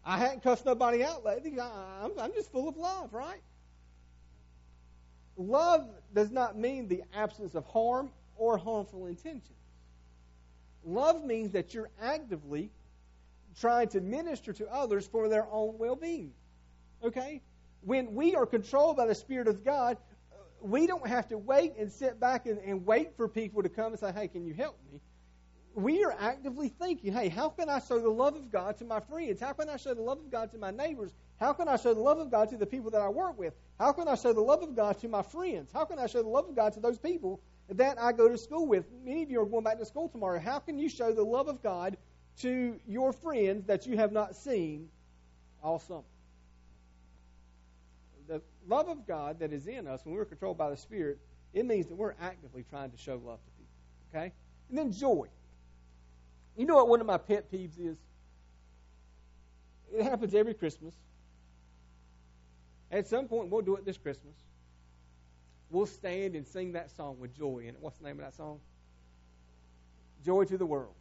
I 0.05 0.19
hadn't 0.19 0.43
cussed 0.43 0.67
nobody 0.67 1.05
out 1.05 1.25
lately. 1.25 1.61
I, 1.61 2.03
I'm, 2.03 2.11
I'm 2.19 2.33
just 2.33 2.50
full 2.50 2.69
of 2.69 2.76
love, 2.76 3.14
right? 3.14 3.41
Love 5.37 5.87
does 6.12 6.31
not 6.31 6.59
mean 6.59 6.88
the 6.88 7.03
absence 7.14 7.55
of 7.55 7.64
harm 7.67 8.11
or 8.37 8.59
harmful 8.59 9.07
intentions. 9.07 9.59
Love 10.85 11.25
means 11.25 11.53
that 11.53 11.73
you're 11.73 11.91
actively 12.03 12.71
trying 13.61 13.88
to 13.88 14.00
minister 14.00 14.53
to 14.53 14.67
others 14.73 15.07
for 15.07 15.29
their 15.29 15.47
own 15.50 15.79
well 15.79 15.97
being. 15.97 16.33
Okay? 17.05 17.41
When 17.83 18.14
we 18.14 18.35
are 18.35 18.47
controlled 18.47 18.97
by 18.97 19.07
the 19.07 19.14
Spirit 19.14 19.47
of 19.47 19.64
God, 19.64 19.99
we 20.64 20.87
don't 20.87 21.06
have 21.06 21.28
to 21.28 21.38
wait 21.38 21.75
and 21.78 21.92
sit 21.92 22.18
back 22.18 22.47
and, 22.47 22.59
and 22.59 22.85
wait 22.87 23.16
for 23.16 23.28
people 23.28 23.62
to 23.62 23.68
come 23.68 23.92
and 23.92 24.00
say, 24.00 24.12
hey, 24.12 24.28
can 24.28 24.44
you 24.44 24.54
help 24.54 24.78
me? 24.90 25.00
we 25.75 26.04
are 26.04 26.14
actively 26.21 26.68
thinking, 26.68 27.12
hey, 27.12 27.28
how 27.28 27.49
can 27.49 27.68
I 27.68 27.80
show 27.80 27.99
the 27.99 28.09
love 28.09 28.37
of 28.37 28.50
God 28.50 28.78
to 28.78 28.85
my 28.85 29.00
friends? 29.00 29.40
How 29.40 29.52
can 29.52 29.68
I 29.68 29.76
show 29.76 29.92
the 29.92 30.02
love 30.02 30.18
of 30.18 30.30
God 30.30 30.52
to 30.52 30.59
my 30.59 30.71
neighbors? 30.71 31.12
How 31.40 31.52
can 31.52 31.68
I 31.68 31.76
show 31.76 31.92
the 31.94 32.00
love 32.00 32.18
of 32.18 32.30
God 32.30 32.49
to 32.50 32.56
the 32.56 32.66
people 32.66 32.90
that 32.92 33.00
I 33.00 33.09
work 33.09 33.37
with? 33.38 33.54
How 33.78 33.92
can 33.92 34.06
I 34.06 34.14
show 34.14 34.33
the 34.33 34.40
love 34.40 34.62
of 34.62 34.76
God 34.76 34.99
to 35.00 35.09
my 35.09 35.23
friends? 35.23 35.73
How 35.73 35.85
can 35.85 35.99
I 35.99 36.06
show 36.06 36.23
the 36.23 36.28
love 36.28 36.49
of 36.49 36.54
God 36.54 36.73
to 36.75 36.80
those 36.80 36.99
people 36.99 37.40
that 37.68 38.00
I 38.00 38.12
go 38.12 38.28
to 38.28 38.38
school 38.38 38.66
with? 38.66 38.85
Many 39.04 39.25
of 39.25 39.30
you 39.30 39.40
are 39.40 39.47
going 39.47 39.64
back 39.64 39.78
to 39.78 39.85
school 39.85 40.09
tomorrow. 40.09 40.38
How 40.38 40.61
can 40.61 40.78
you 40.78 40.88
show 40.88 41.12
the 41.12 41.25
love 41.25 41.49
of 41.49 41.61
God 41.62 41.97
to 42.40 42.78
your 42.87 43.12
friends 43.12 43.66
that 43.66 43.87
you 43.87 43.97
have 43.97 44.12
not 44.12 44.37
seen 44.37 44.88
all 45.62 45.80
summer? 45.80 46.02
Love 48.66 48.88
of 48.88 49.06
God 49.06 49.40
that 49.40 49.52
is 49.52 49.66
in 49.66 49.87
us 49.87 50.04
when 50.04 50.14
we're 50.14 50.25
controlled 50.25 50.59
by 50.59 50.71
the 50.71 50.76
Spirit, 50.76 51.18
it 51.52 51.66
means 51.66 51.87
that 51.87 51.94
we're 51.94 52.14
actively 52.21 52.64
trying 52.68 52.90
to 52.90 52.97
show 52.97 53.21
love 53.25 53.38
to 53.44 53.50
people. 53.52 53.75
Okay? 54.14 54.33
And 54.68 54.78
then 54.78 54.92
joy. 54.92 55.26
You 56.56 56.66
know 56.66 56.76
what 56.76 56.88
one 56.88 57.00
of 57.00 57.06
my 57.06 57.18
pet 57.18 57.50
peeves 57.52 57.78
is? 57.78 57.97
It 59.92 60.02
happens 60.02 60.35
every 60.35 60.54
Christmas. 60.54 60.94
At 62.90 63.06
some 63.06 63.26
point, 63.26 63.50
we'll 63.50 63.62
do 63.62 63.76
it 63.76 63.85
this 63.85 63.99
Christmas. 63.99 64.35
We'll 65.71 65.87
stand 65.87 66.37
and 66.37 66.47
sing 66.47 66.73
that 66.73 66.90
song 66.90 67.18
with 67.18 67.37
joy 67.37 67.61
in 67.61 67.68
it. 67.71 67.76
What's 67.80 67.99
the 67.99 68.04
name 68.04 68.18
of 68.18 68.25
that 68.25 68.35
song? 68.35 68.61
Joy 70.25 70.44
to 70.44 70.56
the 70.56 70.66
World. 70.66 70.94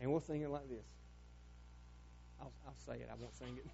And 0.00 0.10
we'll 0.10 0.20
sing 0.20 0.42
it 0.42 0.50
like 0.50 0.68
this. 0.68 0.84
I'll, 2.40 2.52
I'll 2.66 2.74
say 2.86 3.00
it, 3.00 3.08
I 3.10 3.14
won't 3.20 3.34
sing 3.34 3.56
it. 3.56 3.66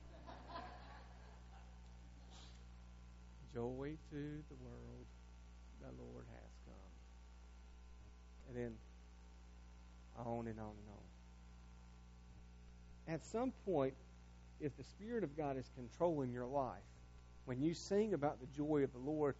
Joy 3.58 3.96
to 4.10 4.16
the 4.16 4.54
world, 4.62 5.06
the 5.80 5.88
Lord 6.00 6.24
has 6.32 6.50
come. 6.64 6.92
And 8.46 8.56
then 8.56 8.72
on 10.16 10.46
and 10.46 10.60
on 10.60 10.76
and 10.76 10.88
on. 13.08 13.14
At 13.14 13.24
some 13.24 13.52
point, 13.64 13.94
if 14.60 14.76
the 14.76 14.84
Spirit 14.84 15.24
of 15.24 15.36
God 15.36 15.56
is 15.56 15.68
controlling 15.74 16.30
your 16.32 16.46
life, 16.46 16.76
when 17.46 17.60
you 17.60 17.74
sing 17.74 18.14
about 18.14 18.38
the 18.38 18.46
joy 18.56 18.84
of 18.84 18.92
the 18.92 19.00
Lord, 19.00 19.34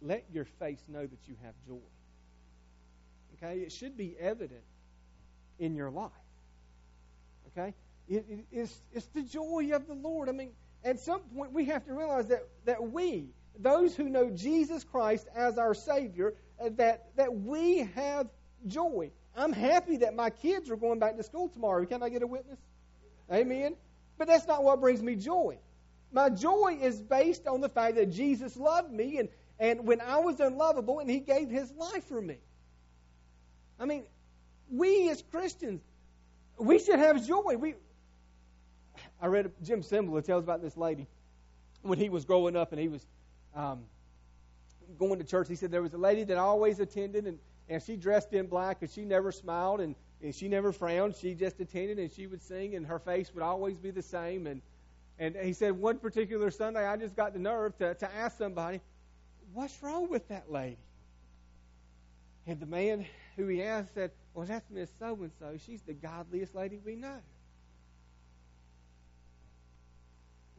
let 0.00 0.24
your 0.32 0.46
face 0.46 0.82
know 0.88 1.04
that 1.04 1.28
you 1.28 1.36
have 1.44 1.52
joy. 1.66 1.76
Okay? 3.36 3.58
It 3.60 3.72
should 3.72 3.98
be 3.98 4.16
evident 4.18 4.64
in 5.58 5.74
your 5.74 5.90
life. 5.90 6.10
Okay? 7.48 7.74
It, 8.08 8.24
it, 8.26 8.46
it's, 8.50 8.74
it's 8.94 9.08
the 9.08 9.22
joy 9.22 9.70
of 9.74 9.86
the 9.86 9.92
Lord. 9.92 10.30
I 10.30 10.32
mean, 10.32 10.52
at 10.84 11.00
some 11.00 11.20
point, 11.20 11.52
we 11.52 11.64
have 11.66 11.84
to 11.86 11.94
realize 11.94 12.28
that, 12.28 12.46
that 12.66 12.90
we, 12.90 13.30
those 13.58 13.96
who 13.96 14.08
know 14.08 14.30
Jesus 14.30 14.84
Christ 14.84 15.26
as 15.34 15.58
our 15.58 15.74
Savior, 15.74 16.34
uh, 16.60 16.68
that, 16.76 17.08
that 17.16 17.34
we 17.34 17.78
have 17.94 18.28
joy. 18.66 19.10
I'm 19.36 19.52
happy 19.52 19.98
that 19.98 20.14
my 20.14 20.30
kids 20.30 20.70
are 20.70 20.76
going 20.76 20.98
back 20.98 21.16
to 21.16 21.22
school 21.22 21.48
tomorrow. 21.48 21.84
Can 21.86 22.02
I 22.02 22.08
get 22.08 22.22
a 22.22 22.26
witness? 22.26 22.58
Amen. 23.32 23.76
But 24.18 24.28
that's 24.28 24.46
not 24.46 24.62
what 24.62 24.80
brings 24.80 25.02
me 25.02 25.16
joy. 25.16 25.58
My 26.12 26.30
joy 26.30 26.78
is 26.80 27.00
based 27.00 27.46
on 27.46 27.60
the 27.60 27.68
fact 27.68 27.96
that 27.96 28.12
Jesus 28.12 28.56
loved 28.56 28.92
me 28.92 29.18
and, 29.18 29.28
and 29.58 29.86
when 29.86 30.00
I 30.00 30.18
was 30.18 30.38
unlovable 30.38 31.00
and 31.00 31.10
he 31.10 31.18
gave 31.18 31.50
his 31.50 31.72
life 31.72 32.04
for 32.04 32.20
me. 32.20 32.36
I 33.80 33.86
mean, 33.86 34.04
we 34.70 35.08
as 35.10 35.22
Christians, 35.22 35.82
we 36.58 36.78
should 36.78 37.00
have 37.00 37.26
joy. 37.26 37.56
We 37.58 37.74
I 39.24 39.26
read 39.26 39.50
Jim 39.62 39.80
Cymbala 39.80 40.22
tells 40.22 40.44
about 40.44 40.60
this 40.60 40.76
lady 40.76 41.06
when 41.80 41.98
he 41.98 42.10
was 42.10 42.26
growing 42.26 42.56
up 42.56 42.72
and 42.72 42.80
he 42.80 42.88
was 42.88 43.06
um, 43.56 43.84
going 44.98 45.18
to 45.18 45.24
church. 45.24 45.48
He 45.48 45.54
said 45.56 45.70
there 45.70 45.80
was 45.80 45.94
a 45.94 45.98
lady 45.98 46.24
that 46.24 46.36
always 46.36 46.78
attended 46.78 47.26
and 47.26 47.38
and 47.70 47.82
she 47.82 47.96
dressed 47.96 48.34
in 48.34 48.48
black 48.48 48.82
and 48.82 48.90
she 48.90 49.02
never 49.02 49.32
smiled 49.32 49.80
and, 49.80 49.94
and 50.22 50.34
she 50.34 50.46
never 50.46 50.72
frowned. 50.72 51.16
She 51.16 51.32
just 51.32 51.58
attended 51.58 51.98
and 51.98 52.12
she 52.12 52.26
would 52.26 52.42
sing 52.42 52.74
and 52.74 52.84
her 52.84 52.98
face 52.98 53.32
would 53.32 53.42
always 53.42 53.78
be 53.78 53.90
the 53.90 54.02
same. 54.02 54.46
And, 54.46 54.60
and 55.18 55.34
he 55.36 55.54
said 55.54 55.72
one 55.72 55.96
particular 55.96 56.50
Sunday, 56.50 56.86
I 56.86 56.98
just 56.98 57.16
got 57.16 57.32
the 57.32 57.38
nerve 57.38 57.78
to, 57.78 57.94
to 57.94 58.14
ask 58.14 58.36
somebody, 58.36 58.82
what's 59.54 59.82
wrong 59.82 60.10
with 60.10 60.28
that 60.28 60.52
lady? 60.52 60.76
And 62.46 62.60
the 62.60 62.66
man 62.66 63.06
who 63.36 63.46
he 63.46 63.62
asked 63.62 63.94
said, 63.94 64.10
well, 64.34 64.44
that's 64.44 64.68
Miss 64.70 64.90
So-and-so. 64.98 65.56
She's 65.64 65.80
the 65.80 65.94
godliest 65.94 66.54
lady 66.54 66.78
we 66.84 66.94
know. 66.94 67.20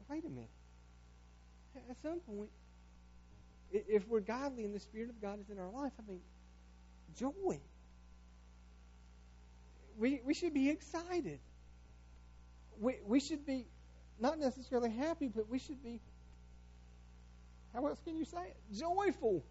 Wait 0.10 0.24
a 0.26 0.30
minute. 0.30 0.50
At 1.90 1.98
some 2.02 2.20
point, 2.22 2.50
if 3.72 4.08
we're 4.08 4.22
godly 4.22 4.64
and 4.64 4.74
the 4.74 4.80
Spirit 4.80 5.10
of 5.10 5.22
God 5.22 5.40
is 5.42 5.50
in 5.50 5.60
our 5.60 5.70
life, 5.70 5.92
I 6.00 6.10
mean, 6.10 6.22
joy. 7.18 7.60
We, 9.98 10.22
we 10.26 10.34
should 10.34 10.54
be 10.54 10.70
excited. 10.70 11.40
We, 12.80 12.98
we 13.06 13.20
should 13.20 13.46
be 13.46 13.68
not 14.20 14.40
necessarily 14.40 14.92
happy, 14.92 15.28
but 15.28 15.50
we 15.50 15.60
should 15.60 15.84
be, 15.84 16.00
how 17.74 17.86
else 17.88 18.00
can 18.06 18.16
you 18.16 18.26
say 18.26 18.42
it? 18.48 18.58
Joyful. 18.78 19.44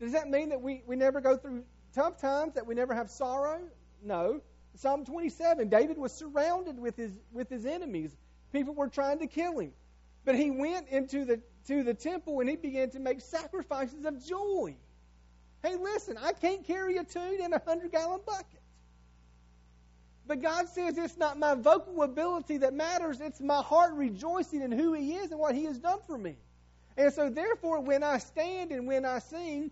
Does 0.00 0.12
that 0.12 0.28
mean 0.28 0.50
that 0.50 0.60
we, 0.60 0.82
we 0.86 0.96
never 0.96 1.20
go 1.20 1.36
through 1.36 1.64
tough 1.94 2.20
times, 2.20 2.54
that 2.54 2.66
we 2.66 2.74
never 2.74 2.94
have 2.94 3.10
sorrow? 3.10 3.60
No. 4.02 4.40
Psalm 4.76 5.04
27, 5.04 5.68
David 5.68 5.98
was 5.98 6.12
surrounded 6.12 6.78
with 6.78 6.96
his, 6.96 7.10
with 7.32 7.48
his 7.48 7.66
enemies. 7.66 8.16
People 8.52 8.74
were 8.74 8.88
trying 8.88 9.18
to 9.18 9.26
kill 9.26 9.58
him. 9.58 9.72
But 10.24 10.34
he 10.34 10.50
went 10.50 10.88
into 10.88 11.24
the, 11.24 11.40
to 11.66 11.82
the 11.82 11.94
temple 11.94 12.40
and 12.40 12.48
he 12.48 12.56
began 12.56 12.90
to 12.90 12.98
make 12.98 13.20
sacrifices 13.20 14.04
of 14.04 14.24
joy. 14.24 14.76
Hey, 15.62 15.76
listen, 15.76 16.16
I 16.18 16.32
can't 16.32 16.64
carry 16.66 16.96
a 16.98 17.04
tune 17.04 17.40
in 17.40 17.52
a 17.52 17.60
hundred 17.66 17.92
gallon 17.92 18.20
bucket. 18.26 18.60
But 20.26 20.42
God 20.42 20.68
says 20.68 20.98
it's 20.98 21.16
not 21.16 21.38
my 21.38 21.54
vocal 21.54 22.02
ability 22.02 22.58
that 22.58 22.74
matters, 22.74 23.20
it's 23.20 23.40
my 23.40 23.62
heart 23.62 23.94
rejoicing 23.94 24.60
in 24.60 24.70
who 24.70 24.92
He 24.92 25.14
is 25.14 25.30
and 25.30 25.40
what 25.40 25.54
He 25.54 25.64
has 25.64 25.78
done 25.78 26.00
for 26.06 26.18
me. 26.18 26.36
And 26.98 27.12
so, 27.12 27.30
therefore, 27.30 27.80
when 27.80 28.02
I 28.02 28.18
stand 28.18 28.70
and 28.70 28.86
when 28.86 29.06
I 29.06 29.20
sing, 29.20 29.70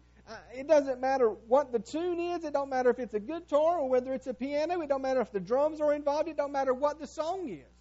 it 0.54 0.66
doesn't 0.66 1.00
matter 1.00 1.28
what 1.28 1.72
the 1.72 1.78
tune 1.78 2.18
is. 2.18 2.44
It 2.44 2.54
don't 2.54 2.70
matter 2.70 2.88
if 2.88 2.98
it's 2.98 3.14
a 3.14 3.20
guitar 3.20 3.78
or 3.78 3.88
whether 3.88 4.14
it's 4.14 4.26
a 4.26 4.34
piano. 4.34 4.80
It 4.80 4.88
don't 4.88 5.02
matter 5.02 5.20
if 5.20 5.30
the 5.30 5.40
drums 5.40 5.80
are 5.80 5.92
involved. 5.92 6.28
It 6.28 6.36
don't 6.36 6.52
matter 6.52 6.72
what 6.72 6.98
the 6.98 7.06
song 7.06 7.48
is 7.48 7.75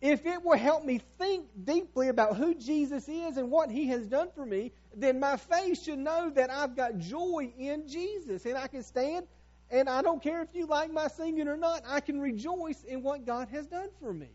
if 0.00 0.24
it 0.24 0.42
will 0.42 0.56
help 0.56 0.84
me 0.84 1.00
think 1.18 1.46
deeply 1.64 2.08
about 2.08 2.36
who 2.36 2.54
Jesus 2.54 3.06
is 3.06 3.36
and 3.36 3.50
what 3.50 3.70
he 3.70 3.88
has 3.88 4.06
done 4.06 4.28
for 4.34 4.46
me, 4.46 4.72
then 4.96 5.20
my 5.20 5.36
faith 5.36 5.82
should 5.82 5.98
know 5.98 6.30
that 6.30 6.50
I've 6.50 6.74
got 6.74 6.98
joy 6.98 7.52
in 7.58 7.86
Jesus. 7.86 8.46
And 8.46 8.56
I 8.56 8.66
can 8.66 8.82
stand, 8.82 9.26
and 9.70 9.90
I 9.90 10.00
don't 10.00 10.22
care 10.22 10.42
if 10.42 10.48
you 10.54 10.66
like 10.66 10.90
my 10.90 11.08
singing 11.08 11.48
or 11.48 11.56
not, 11.56 11.82
I 11.86 12.00
can 12.00 12.18
rejoice 12.18 12.82
in 12.84 13.02
what 13.02 13.26
God 13.26 13.48
has 13.48 13.66
done 13.66 13.88
for 14.00 14.12
me. 14.12 14.30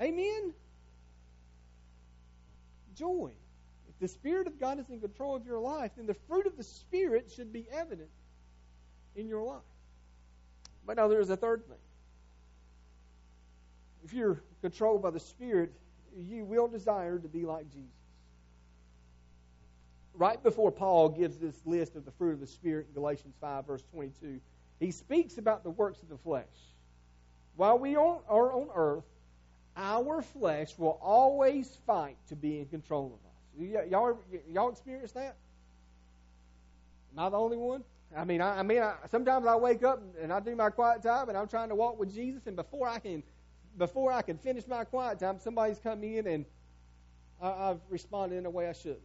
Amen? 0.00 0.54
Joy. 2.94 3.32
If 3.90 3.98
the 4.00 4.08
Spirit 4.08 4.46
of 4.46 4.58
God 4.58 4.78
is 4.80 4.88
in 4.88 5.00
control 5.00 5.36
of 5.36 5.44
your 5.44 5.60
life, 5.60 5.92
then 5.96 6.06
the 6.06 6.16
fruit 6.28 6.46
of 6.46 6.56
the 6.56 6.64
Spirit 6.64 7.30
should 7.34 7.52
be 7.52 7.66
evident 7.70 8.08
in 9.14 9.28
your 9.28 9.42
life. 9.42 9.60
But 10.86 10.96
now 10.96 11.08
there's 11.08 11.28
a 11.28 11.36
third 11.36 11.66
thing 11.66 11.76
if 14.06 14.14
you're 14.14 14.40
controlled 14.62 15.02
by 15.02 15.10
the 15.10 15.18
Spirit, 15.18 15.72
you 16.16 16.44
will 16.44 16.68
desire 16.68 17.18
to 17.18 17.26
be 17.26 17.44
like 17.44 17.68
Jesus. 17.70 17.90
Right 20.14 20.40
before 20.40 20.70
Paul 20.70 21.08
gives 21.08 21.38
this 21.38 21.60
list 21.66 21.96
of 21.96 22.04
the 22.04 22.12
fruit 22.12 22.34
of 22.34 22.40
the 22.40 22.46
Spirit 22.46 22.86
in 22.86 22.94
Galatians 22.94 23.34
5, 23.40 23.66
verse 23.66 23.82
22, 23.92 24.40
he 24.78 24.92
speaks 24.92 25.38
about 25.38 25.64
the 25.64 25.70
works 25.70 26.00
of 26.02 26.08
the 26.08 26.18
flesh. 26.18 26.44
While 27.56 27.80
we 27.80 27.96
are 27.96 28.20
on 28.28 28.68
earth, 28.76 29.04
our 29.76 30.22
flesh 30.22 30.78
will 30.78 31.00
always 31.02 31.68
fight 31.84 32.16
to 32.28 32.36
be 32.36 32.60
in 32.60 32.66
control 32.66 33.06
of 33.06 33.66
us. 33.66 33.88
Y'all, 33.90 34.20
y'all 34.48 34.70
experience 34.70 35.10
that? 35.12 35.34
Am 37.12 37.18
I 37.18 37.28
the 37.28 37.38
only 37.38 37.56
one? 37.56 37.82
I 38.16 38.24
mean, 38.24 38.40
I, 38.40 38.60
I 38.60 38.62
mean, 38.62 38.82
I, 38.82 38.94
sometimes 39.10 39.46
I 39.46 39.56
wake 39.56 39.82
up 39.82 40.00
and 40.22 40.32
I 40.32 40.38
do 40.38 40.54
my 40.54 40.70
quiet 40.70 41.02
time, 41.02 41.28
and 41.28 41.36
I'm 41.36 41.48
trying 41.48 41.70
to 41.70 41.74
walk 41.74 41.98
with 41.98 42.14
Jesus, 42.14 42.46
and 42.46 42.54
before 42.54 42.88
I 42.88 43.00
can 43.00 43.24
before 43.76 44.12
I 44.12 44.22
can 44.22 44.38
finish 44.38 44.66
my 44.66 44.84
quiet 44.84 45.20
time, 45.20 45.38
somebody's 45.40 45.78
come 45.78 46.02
in 46.04 46.26
and 46.26 46.44
I, 47.40 47.68
have 47.68 47.80
responded 47.90 48.36
in 48.36 48.46
a 48.46 48.50
way 48.50 48.68
I 48.68 48.72
shouldn't. 48.72 49.00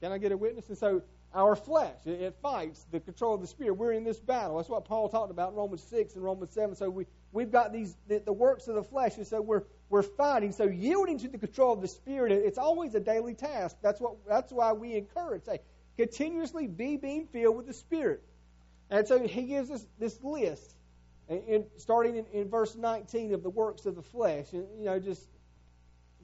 Can 0.00 0.12
I 0.12 0.18
get 0.18 0.32
a 0.32 0.36
witness? 0.36 0.68
And 0.68 0.78
so 0.78 1.02
our 1.34 1.54
flesh, 1.54 1.98
it, 2.06 2.20
it, 2.20 2.36
fights 2.40 2.84
the 2.90 3.00
control 3.00 3.34
of 3.34 3.40
the 3.40 3.46
spirit. 3.46 3.74
We're 3.74 3.92
in 3.92 4.04
this 4.04 4.18
battle. 4.18 4.56
That's 4.56 4.68
what 4.68 4.86
Paul 4.86 5.08
talked 5.08 5.30
about 5.30 5.50
in 5.50 5.56
Romans 5.56 5.82
6 5.82 6.14
and 6.14 6.24
Romans 6.24 6.52
7. 6.52 6.76
So 6.76 6.88
we, 6.88 7.06
we've 7.32 7.52
got 7.52 7.72
these 7.72 7.94
the, 8.06 8.20
the, 8.20 8.32
works 8.32 8.68
of 8.68 8.76
the 8.76 8.82
flesh, 8.82 9.16
and 9.16 9.26
so 9.26 9.42
we're 9.42 9.64
we're 9.90 10.02
fighting. 10.02 10.52
So 10.52 10.64
yielding 10.64 11.18
to 11.18 11.28
the 11.28 11.38
control 11.38 11.74
of 11.74 11.82
the 11.82 11.88
Spirit, 11.88 12.32
it's 12.32 12.58
always 12.58 12.94
a 12.94 13.00
daily 13.00 13.34
task. 13.34 13.76
That's 13.82 14.00
what 14.00 14.16
that's 14.26 14.52
why 14.52 14.72
we 14.72 14.94
encourage 14.94 15.44
say 15.44 15.60
continuously 15.98 16.66
be 16.66 16.96
being 16.96 17.26
filled 17.26 17.56
with 17.56 17.66
the 17.66 17.74
Spirit. 17.74 18.22
And 18.88 19.06
so 19.06 19.20
he 19.26 19.42
gives 19.42 19.70
us 19.70 19.84
this 19.98 20.22
list, 20.22 20.74
in, 21.28 21.64
starting 21.76 22.16
in, 22.16 22.26
in 22.32 22.48
verse 22.48 22.74
19 22.74 23.34
of 23.34 23.42
the 23.42 23.50
works 23.50 23.86
of 23.86 23.94
the 23.94 24.02
flesh, 24.02 24.52
and 24.52 24.66
you 24.78 24.86
know 24.86 24.98
just 24.98 25.22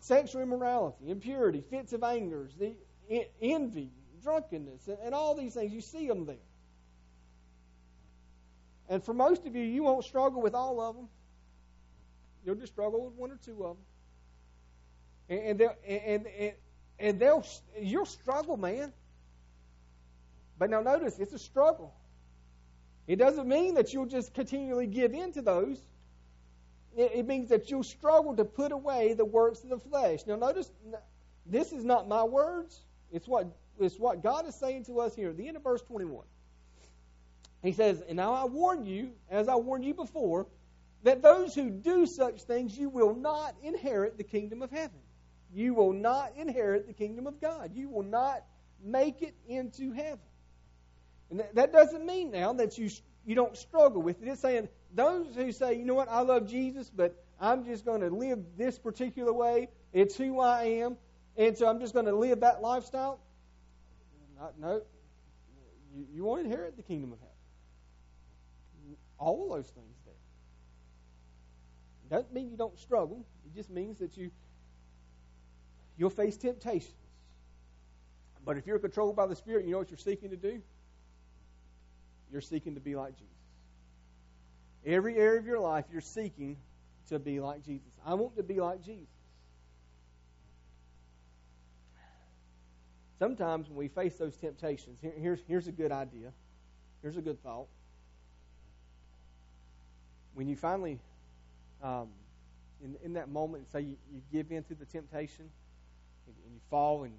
sexual 0.00 0.42
immorality, 0.42 1.10
impurity, 1.10 1.62
fits 1.70 1.92
of 1.92 2.02
anger, 2.02 2.48
the 2.58 2.74
envy, 3.40 3.90
drunkenness, 4.22 4.88
and, 4.88 4.98
and 5.04 5.14
all 5.14 5.34
these 5.34 5.54
things. 5.54 5.72
You 5.72 5.80
see 5.80 6.06
them 6.08 6.26
there. 6.26 6.36
And 8.88 9.02
for 9.02 9.14
most 9.14 9.46
of 9.46 9.56
you, 9.56 9.62
you 9.62 9.82
won't 9.82 10.04
struggle 10.04 10.42
with 10.42 10.54
all 10.54 10.80
of 10.80 10.96
them. 10.96 11.08
You'll 12.44 12.56
just 12.56 12.72
struggle 12.72 13.06
with 13.06 13.14
one 13.14 13.30
or 13.30 13.38
two 13.42 13.64
of 13.64 13.76
them. 13.76 13.84
And, 15.28 15.60
and, 15.60 15.70
and, 15.86 16.26
and, 16.26 16.52
and 16.98 17.20
they'll, 17.20 17.46
you'll 17.80 18.04
struggle, 18.04 18.58
man. 18.58 18.92
But 20.58 20.70
now 20.70 20.82
notice, 20.82 21.18
it's 21.18 21.32
a 21.32 21.38
struggle. 21.38 21.94
It 23.06 23.16
doesn't 23.16 23.46
mean 23.46 23.74
that 23.74 23.92
you'll 23.92 24.06
just 24.06 24.32
continually 24.34 24.86
give 24.86 25.12
in 25.12 25.32
to 25.32 25.42
those. 25.42 25.78
It, 26.96 27.26
means 27.26 27.48
that 27.48 27.70
you'll 27.70 27.82
struggle 27.82 28.36
to 28.36 28.44
put 28.44 28.70
away 28.70 29.14
the 29.14 29.24
works 29.24 29.64
of 29.64 29.68
the 29.68 29.78
flesh. 29.78 30.20
Now 30.26 30.36
notice, 30.36 30.70
this 31.44 31.72
is 31.72 31.84
not 31.84 32.06
my 32.06 32.22
words. 32.22 32.80
It's 33.10 33.26
what, 33.26 33.48
it's 33.80 33.98
what 33.98 34.22
God 34.22 34.46
is 34.46 34.54
saying 34.54 34.84
to 34.84 35.00
us 35.00 35.14
here 35.14 35.30
at 35.30 35.36
the 35.36 35.48
end 35.48 35.56
of 35.56 35.64
verse 35.64 35.82
21. 35.82 36.24
He 37.62 37.72
says, 37.72 38.00
And 38.08 38.16
now 38.16 38.32
I 38.32 38.44
warn 38.44 38.86
you, 38.86 39.10
as 39.28 39.48
I 39.48 39.56
warned 39.56 39.84
you 39.84 39.94
before, 39.94 40.46
that 41.02 41.20
those 41.20 41.54
who 41.54 41.68
do 41.68 42.06
such 42.06 42.42
things, 42.42 42.78
you 42.78 42.88
will 42.88 43.14
not 43.14 43.54
inherit 43.62 44.16
the 44.16 44.24
kingdom 44.24 44.62
of 44.62 44.70
heaven. 44.70 44.98
You 45.52 45.74
will 45.74 45.92
not 45.92 46.32
inherit 46.36 46.86
the 46.86 46.92
kingdom 46.92 47.26
of 47.26 47.40
God. 47.40 47.72
You 47.74 47.88
will 47.88 48.02
not 48.02 48.44
make 48.82 49.22
it 49.22 49.34
into 49.48 49.92
heaven. 49.92 50.18
And 51.34 51.42
that, 51.54 51.72
doesn't 51.72 52.06
mean 52.06 52.30
now 52.30 52.52
that 52.52 52.78
you, 52.78 52.88
you 53.26 53.34
don't 53.34 53.56
struggle 53.56 54.00
with 54.00 54.22
it. 54.22 54.28
It's 54.28 54.40
saying 54.40 54.68
those 54.94 55.34
who 55.34 55.50
say, 55.50 55.74
you 55.74 55.84
know 55.84 55.94
what, 55.94 56.08
I 56.08 56.20
love 56.20 56.48
Jesus, 56.48 56.90
but 56.94 57.20
I'm 57.40 57.64
just 57.64 57.84
going 57.84 58.02
to 58.02 58.10
live 58.10 58.38
this 58.56 58.78
particular 58.78 59.32
way. 59.32 59.68
It's 59.92 60.16
who 60.16 60.38
I 60.38 60.64
am. 60.64 60.96
And 61.36 61.58
so 61.58 61.66
I'm 61.66 61.80
just 61.80 61.92
going 61.92 62.06
to 62.06 62.14
live 62.14 62.40
that 62.40 62.62
lifestyle. 62.62 63.18
Not, 64.38 64.60
no. 64.60 64.82
You, 65.96 66.06
you 66.14 66.22
won't 66.24 66.44
inherit 66.44 66.76
the 66.76 66.82
kingdom 66.84 67.12
of 67.12 67.18
heaven 67.18 67.34
all 69.18 69.48
those 69.48 69.66
things 69.66 69.96
there. 70.04 70.14
Doesn't 72.10 72.32
mean 72.34 72.50
you 72.50 72.56
don't 72.56 72.78
struggle. 72.78 73.24
It 73.46 73.54
just 73.56 73.70
means 73.70 73.98
that 73.98 74.16
you 74.16 74.30
you'll 75.96 76.10
face 76.10 76.36
temptations. 76.36 76.92
But 78.44 78.58
if 78.58 78.66
you're 78.66 78.78
controlled 78.78 79.16
by 79.16 79.26
the 79.26 79.36
Spirit, 79.36 79.64
you 79.64 79.72
know 79.72 79.78
what 79.78 79.90
you're 79.90 79.96
seeking 79.96 80.30
to 80.30 80.36
do? 80.36 80.60
You're 82.34 82.42
seeking 82.42 82.74
to 82.74 82.80
be 82.80 82.96
like 82.96 83.14
Jesus. 83.14 83.32
Every 84.84 85.16
area 85.16 85.38
of 85.38 85.46
your 85.46 85.60
life, 85.60 85.86
you're 85.90 86.02
seeking 86.02 86.56
to 87.08 87.18
be 87.18 87.40
like 87.40 87.64
Jesus. 87.64 87.88
I 88.04 88.14
want 88.14 88.36
to 88.36 88.42
be 88.42 88.60
like 88.60 88.82
Jesus. 88.82 89.06
Sometimes 93.18 93.68
when 93.68 93.78
we 93.78 93.88
face 93.88 94.16
those 94.16 94.36
temptations, 94.36 94.98
here, 95.00 95.14
here's, 95.16 95.40
here's 95.46 95.68
a 95.68 95.72
good 95.72 95.92
idea. 95.92 96.32
Here's 97.00 97.16
a 97.16 97.22
good 97.22 97.42
thought 97.42 97.68
when 100.34 100.48
you 100.48 100.56
finally, 100.56 100.98
um, 101.82 102.08
in, 102.82 102.96
in 103.02 103.12
that 103.14 103.28
moment, 103.28 103.70
say 103.72 103.80
you, 103.80 103.96
you 104.12 104.20
give 104.32 104.50
in 104.50 104.64
to 104.64 104.74
the 104.74 104.84
temptation 104.84 105.48
and, 106.26 106.36
and 106.44 106.54
you 106.54 106.60
fall, 106.70 107.04
and 107.04 107.12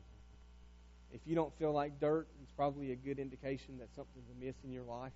if 1.14 1.22
you 1.26 1.36
don't 1.36 1.58
feel 1.58 1.72
like 1.72 2.00
dirt, 2.00 2.28
it's 2.42 2.52
probably 2.52 2.92
a 2.92 2.96
good 2.96 3.20
indication 3.20 3.78
that 3.80 3.88
something's 3.96 4.30
amiss 4.38 4.56
in 4.64 4.72
your 4.72 4.84
life. 4.84 5.12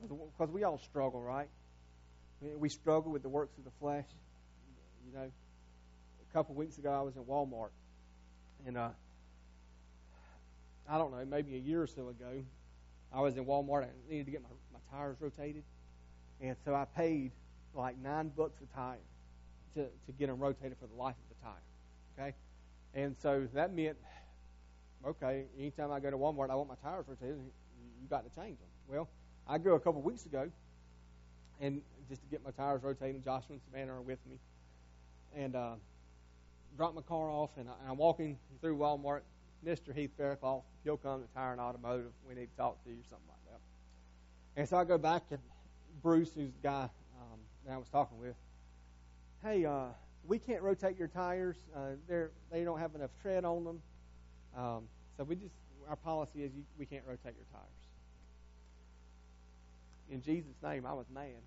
Because 0.00 0.52
we 0.52 0.64
all 0.64 0.78
struggle, 0.78 1.20
right? 1.20 1.48
We 2.40 2.68
struggle 2.68 3.10
with 3.10 3.22
the 3.22 3.28
works 3.28 3.58
of 3.58 3.64
the 3.64 3.72
flesh. 3.80 4.06
You 5.06 5.18
know, 5.18 5.24
a 5.24 6.32
couple 6.32 6.52
of 6.52 6.58
weeks 6.58 6.78
ago, 6.78 6.92
I 6.92 7.02
was 7.02 7.16
in 7.16 7.24
Walmart, 7.24 7.70
and 8.66 8.76
uh, 8.76 8.90
I 10.88 10.98
don't 10.98 11.10
know, 11.10 11.24
maybe 11.24 11.54
a 11.56 11.58
year 11.58 11.82
or 11.82 11.86
so 11.86 12.08
ago, 12.08 12.42
I 13.12 13.20
was 13.20 13.36
in 13.36 13.44
Walmart. 13.44 13.84
I 13.84 13.88
needed 14.08 14.26
to 14.26 14.30
get 14.30 14.42
my, 14.42 14.48
my 14.72 14.96
tires 14.96 15.16
rotated. 15.20 15.64
And 16.40 16.56
so 16.64 16.74
I 16.74 16.84
paid 16.84 17.32
like 17.74 17.98
nine 17.98 18.30
bucks 18.36 18.60
a 18.62 18.76
tire 18.76 18.98
to, 19.74 19.82
to 19.84 20.12
get 20.18 20.28
them 20.28 20.38
rotated 20.38 20.76
for 20.80 20.86
the 20.86 20.94
life 20.94 21.14
of 21.14 21.36
the 21.36 21.44
tire. 21.44 22.26
Okay? 22.26 22.36
And 22.94 23.16
so 23.22 23.48
that 23.54 23.74
meant, 23.74 23.96
okay, 25.06 25.44
anytime 25.58 25.92
I 25.92 26.00
go 26.00 26.10
to 26.10 26.16
Walmart, 26.16 26.50
I 26.50 26.54
want 26.54 26.68
my 26.68 26.74
tires 26.82 27.06
rotated, 27.08 27.38
you 27.38 28.08
got 28.08 28.24
to 28.24 28.40
change 28.40 28.58
them. 28.58 28.68
Well, 28.88 29.08
I 29.46 29.58
go 29.58 29.74
a 29.74 29.80
couple 29.80 30.02
weeks 30.02 30.26
ago, 30.26 30.50
and 31.60 31.82
just 32.08 32.22
to 32.22 32.28
get 32.28 32.44
my 32.44 32.50
tires 32.50 32.82
rotated, 32.82 33.24
Joshua 33.24 33.54
and 33.54 33.60
Savannah 33.62 33.94
are 33.94 34.02
with 34.02 34.18
me, 34.28 34.36
and 35.34 35.54
uh, 35.56 35.74
drop 36.76 36.94
my 36.94 37.02
car 37.02 37.30
off, 37.30 37.50
and, 37.56 37.68
I, 37.68 37.90
am 37.90 37.96
walking 37.96 38.38
through 38.60 38.76
Walmart. 38.78 39.20
Mr. 39.66 39.92
Heath 39.92 40.12
Faircloth, 40.16 40.62
he'll 40.84 40.96
come 40.96 41.20
to 41.20 41.28
Tire 41.34 41.50
and 41.50 41.60
Automotive. 41.60 42.12
We 42.28 42.34
need 42.36 42.48
to 42.50 42.56
talk 42.56 42.82
to 42.84 42.90
you, 42.90 42.98
something 43.10 43.26
like 43.28 43.52
that. 43.52 44.60
And 44.60 44.68
so 44.68 44.76
I 44.76 44.84
go 44.84 44.98
back 44.98 45.24
and 45.30 45.40
Bruce, 46.00 46.30
who's 46.32 46.52
the 46.52 46.62
guy 46.62 46.88
um, 47.20 47.40
that 47.66 47.72
I 47.72 47.76
was 47.76 47.88
talking 47.88 48.18
with, 48.18 48.36
hey, 49.42 49.64
uh, 49.64 49.86
we 50.26 50.38
can't 50.38 50.62
rotate 50.62 50.96
your 50.96 51.08
tires. 51.08 51.56
Uh, 51.74 51.96
they're, 52.06 52.30
they 52.52 52.62
don't 52.62 52.78
have 52.78 52.94
enough 52.94 53.10
tread 53.20 53.44
on 53.44 53.64
them. 53.64 53.80
Um, 54.58 54.84
so 55.16 55.24
we 55.24 55.36
just, 55.36 55.54
our 55.88 55.96
policy 55.96 56.42
is 56.42 56.52
you, 56.54 56.64
we 56.78 56.84
can't 56.84 57.04
rotate 57.06 57.34
your 57.36 57.46
tires. 57.52 57.68
In 60.10 60.22
Jesus' 60.22 60.56
name, 60.62 60.84
I 60.84 60.94
was 60.94 61.06
mad. 61.14 61.42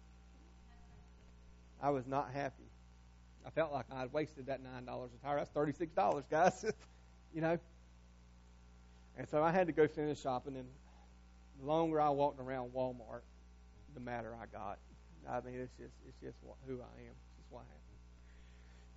I 1.82 1.90
was 1.90 2.08
not 2.08 2.30
happy. 2.34 2.70
I 3.46 3.50
felt 3.50 3.74
like 3.74 3.86
I 3.92 4.00
had 4.02 4.14
wasted 4.14 4.46
that 4.46 4.62
$9 4.64 4.88
a 4.88 5.26
tire. 5.26 5.38
That's 5.38 5.50
$36, 5.50 6.24
guys. 6.30 6.64
you 7.34 7.42
know? 7.42 7.58
And 9.18 9.28
so 9.28 9.44
I 9.44 9.52
had 9.52 9.68
to 9.68 9.74
go 9.74 9.88
finish 9.88 10.22
shopping, 10.22 10.56
and 10.56 10.68
the 11.60 11.66
longer 11.66 12.00
I 12.00 12.10
walked 12.10 12.40
around 12.40 12.72
Walmart, 12.74 13.22
the 13.94 14.00
matter 14.00 14.34
I 14.40 14.46
got. 14.46 14.80
I 15.30 15.42
mean, 15.42 15.60
it's 15.60 15.74
just 15.78 15.94
it's 16.08 16.18
just 16.22 16.38
who 16.66 16.74
I 16.74 17.00
am. 17.02 17.14
It's 17.14 17.38
just 17.38 17.52
what 17.52 17.64
happened. 17.64 17.82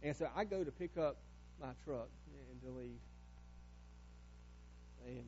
And 0.03 0.17
so 0.17 0.29
I 0.35 0.45
go 0.45 0.63
to 0.65 0.71
pick 0.71 0.97
up 0.97 1.17
my 1.61 1.73
truck 1.85 2.09
and 2.51 2.63
to 2.63 2.79
leave, 2.79 3.01
and 5.07 5.25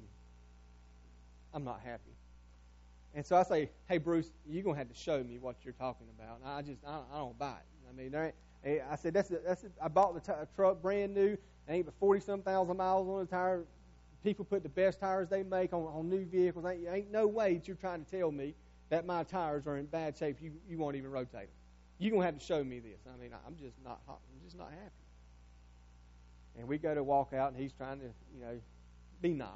I'm 1.55 1.65
not 1.65 1.81
happy. 1.85 2.13
And 3.15 3.25
so 3.25 3.37
I 3.37 3.43
say, 3.45 3.71
"Hey, 3.89 3.99
Bruce, 3.99 4.31
you're 4.47 4.63
gonna 4.63 4.77
have 4.77 4.89
to 4.89 4.95
show 4.95 5.23
me 5.23 5.39
what 5.39 5.57
you're 5.65 5.75
talking 5.75 6.07
about." 6.19 6.41
And 6.41 6.49
I 6.49 6.63
just 6.63 6.85
I, 6.87 7.01
I 7.13 7.19
don't 7.19 7.39
buy 7.39 7.53
it. 7.57 7.89
I 7.89 7.93
mean, 7.97 8.11
there 8.11 8.27
ain't, 8.27 8.35
eh, 8.65 8.79
I 8.91 8.97
said 8.97 9.15
that's 9.15 9.31
a, 9.31 9.39
that's 9.39 9.65
a, 9.65 9.69
I 9.83 9.89
bought 9.89 10.15
the 10.15 10.21
t- 10.21 10.39
truck 10.55 10.83
brand 10.83 11.15
new. 11.15 11.37
Ain't 11.69 11.87
but 11.87 11.95
forty 11.99 12.21
some 12.21 12.43
thousand 12.43 12.77
miles 12.77 13.09
on 13.09 13.21
the 13.21 13.27
tire. 13.27 13.65
People 14.23 14.45
put 14.45 14.63
the 14.63 14.69
best 14.69 15.01
tires 15.01 15.29
they 15.29 15.43
make 15.43 15.73
on, 15.73 15.83
on 15.83 16.09
new 16.11 16.25
vehicles. 16.27 16.65
Ain't, 16.67 16.87
ain't 16.89 17.11
no 17.13 17.27
way 17.27 17.55
that 17.55 17.69
you're 17.69 17.77
trying 17.77 18.05
to 18.05 18.11
tell 18.11 18.31
me 18.33 18.55
that 18.89 19.07
my 19.07 19.23
tires 19.23 19.67
are 19.67 19.77
in 19.77 19.87
bad 19.87 20.17
shape, 20.17 20.39
you, 20.41 20.53
you 20.69 20.79
won't 20.79 20.97
even 20.97 21.11
rotate 21.11 21.33
them. 21.33 21.49
You're 21.99 22.11
going 22.11 22.23
to 22.23 22.27
have 22.27 22.39
to 22.39 22.45
show 22.45 22.63
me 22.63 22.79
this. 22.81 23.01
I 23.13 23.21
mean, 23.21 23.31
I'm 23.47 23.57
just 23.57 23.77
not 23.85 24.01
I'm 24.09 24.17
just 24.45 24.59
not 24.59 24.71
happy. 24.71 24.91
And 26.59 26.69
we 26.69 26.79
go 26.79 26.95
to 26.95 27.03
walk 27.03 27.33
out, 27.33 27.53
and 27.53 27.61
he's 27.61 27.73
trying 27.73 28.01
to, 28.01 28.07
you 28.35 28.41
know, 28.41 28.59
be 29.21 29.33
nice. 29.33 29.51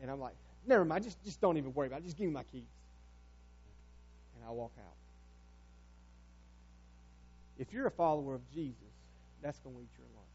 And 0.00 0.10
I'm 0.10 0.20
like, 0.20 0.34
never 0.66 0.84
mind, 0.84 1.04
just, 1.04 1.22
just 1.24 1.40
don't 1.40 1.56
even 1.56 1.72
worry 1.74 1.86
about 1.86 2.00
it. 2.00 2.04
Just 2.04 2.16
give 2.16 2.26
me 2.26 2.32
my 2.32 2.42
keys. 2.44 2.64
And 4.36 4.44
I 4.46 4.50
walk 4.50 4.72
out. 4.78 4.94
If 7.58 7.72
you're 7.72 7.86
a 7.86 7.90
follower 7.90 8.34
of 8.34 8.40
Jesus, 8.52 8.76
that's 9.42 9.58
going 9.60 9.76
to 9.76 9.82
eat 9.82 9.90
your 9.96 10.06
lunch. 10.16 10.28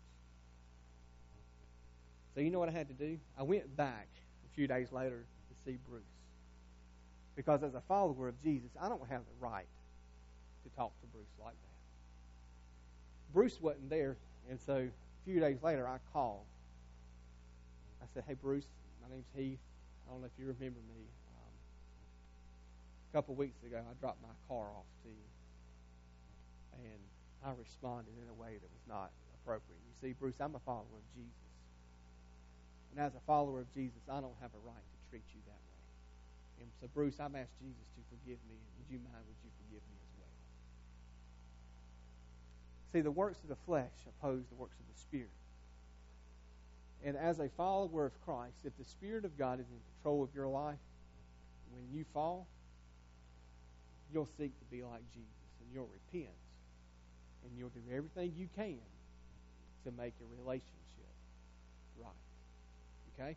So 2.34 2.42
you 2.42 2.52
know 2.52 2.60
what 2.60 2.70
I 2.70 2.72
had 2.72 2.88
to 2.88 2.94
do? 2.94 3.18
I 3.38 3.44
went 3.44 3.76
back 3.76 4.08
a 4.46 4.56
few 4.56 4.68
days 4.68 4.92
later 4.92 5.26
to 5.50 5.56
see 5.66 5.78
Bruce. 5.90 6.04
Because 7.36 7.64
as 7.64 7.74
a 7.74 7.82
follower 7.82 8.28
of 8.28 8.42
Jesus, 8.42 8.70
I 8.80 8.90
don't 8.90 9.06
have 9.10 9.22
the 9.22 9.46
right 9.46 9.68
to 10.64 10.76
talk 10.76 10.92
to 11.02 11.08
Bruce 11.08 11.28
like 11.40 11.54
that. 11.54 13.34
Bruce 13.34 13.60
wasn't 13.62 13.90
there, 13.90 14.18
and 14.50 14.60
so 14.60 14.76
a 14.76 15.26
few 15.26 15.40
days 15.40 15.58
later 15.62 15.88
I 15.88 15.98
called. 16.14 16.46
I 18.02 18.06
said, 18.14 18.24
Hey, 18.28 18.36
Bruce, 18.36 18.68
my 19.02 19.10
name's 19.10 19.30
Heath. 19.36 19.60
I 20.08 20.12
don't 20.12 20.22
know 20.22 20.32
if 20.32 20.38
you 20.40 20.48
remember 20.48 20.80
me. 20.88 21.04
Um, 21.34 21.54
a 23.10 23.12
couple 23.12 23.34
of 23.34 23.40
weeks 23.40 23.60
ago, 23.64 23.82
I 23.84 23.94
dropped 24.00 24.22
my 24.22 24.36
car 24.48 24.72
off 24.72 24.88
to 25.04 25.10
you, 25.10 25.28
and 26.80 27.02
I 27.44 27.52
responded 27.58 28.16
in 28.16 28.30
a 28.30 28.38
way 28.38 28.56
that 28.56 28.72
was 28.72 28.86
not 28.88 29.12
appropriate. 29.42 29.80
You 29.84 29.96
see, 30.00 30.14
Bruce, 30.16 30.40
I'm 30.40 30.56
a 30.56 30.64
follower 30.64 31.00
of 31.00 31.08
Jesus. 31.16 31.48
And 32.92 33.00
as 33.06 33.14
a 33.16 33.24
follower 33.28 33.60
of 33.60 33.70
Jesus, 33.74 34.02
I 34.10 34.20
don't 34.24 34.38
have 34.42 34.52
a 34.56 34.62
right 34.66 34.82
to 34.82 35.00
treat 35.12 35.28
you 35.36 35.42
that 35.46 35.62
way. 35.62 36.66
And 36.66 36.70
so, 36.82 36.88
Bruce, 36.90 37.20
I've 37.20 37.36
asked 37.36 37.54
Jesus 37.62 37.88
to 37.96 38.02
forgive 38.10 38.40
me. 38.50 38.58
Would 38.80 38.90
you 38.90 39.00
mind? 39.04 39.22
Would 39.22 39.42
you 39.44 39.52
forgive 39.62 39.84
me 39.86 39.98
as 40.02 40.12
well? 40.18 40.36
See, 42.92 43.02
the 43.02 43.14
works 43.14 43.44
of 43.44 43.50
the 43.50 43.60
flesh 43.68 43.94
oppose 44.08 44.48
the 44.50 44.56
works 44.56 44.80
of 44.80 44.88
the 44.90 44.98
Spirit. 45.00 45.36
And 47.06 47.16
as 47.16 47.40
a 47.40 47.50
follower 47.50 48.06
of 48.06 48.26
Christ, 48.26 48.58
if 48.66 48.76
the 48.78 48.84
Spirit 48.84 49.26
of 49.26 49.38
God 49.38 49.60
is 49.60 49.66
in 49.70 49.80
control 49.96 50.24
of 50.24 50.30
your 50.36 50.48
life, 50.48 50.80
when 51.72 51.84
you 51.92 52.06
fall, 52.14 52.48
you'll 54.14 54.30
seek 54.38 54.58
to 54.60 54.66
be 54.72 54.84
like 54.84 55.02
Jesus 55.14 55.30
and 55.62 55.70
you'll 55.74 55.90
repent 55.94 56.34
and 57.44 57.58
you'll 57.58 57.70
do 57.70 57.82
everything 57.94 58.34
you 58.38 58.48
can 58.56 58.80
to 59.86 59.92
make 59.92 60.14
a 60.20 60.42
relationship 60.42 60.74
right. 62.00 62.12
Okay? 63.20 63.36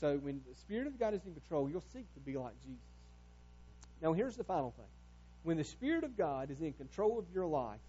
So 0.00 0.18
when 0.18 0.40
the 0.48 0.54
Spirit 0.54 0.86
of 0.86 0.98
God 0.98 1.14
is 1.14 1.20
in 1.26 1.32
control, 1.32 1.68
you'll 1.68 1.84
seek 1.92 2.12
to 2.14 2.20
be 2.20 2.36
like 2.36 2.54
Jesus. 2.62 2.78
Now, 4.02 4.12
here's 4.12 4.36
the 4.36 4.44
final 4.44 4.70
thing. 4.70 4.86
When 5.42 5.56
the 5.56 5.64
Spirit 5.64 6.04
of 6.04 6.16
God 6.16 6.50
is 6.50 6.60
in 6.60 6.72
control 6.74 7.18
of 7.18 7.24
your 7.34 7.46
life, 7.46 7.80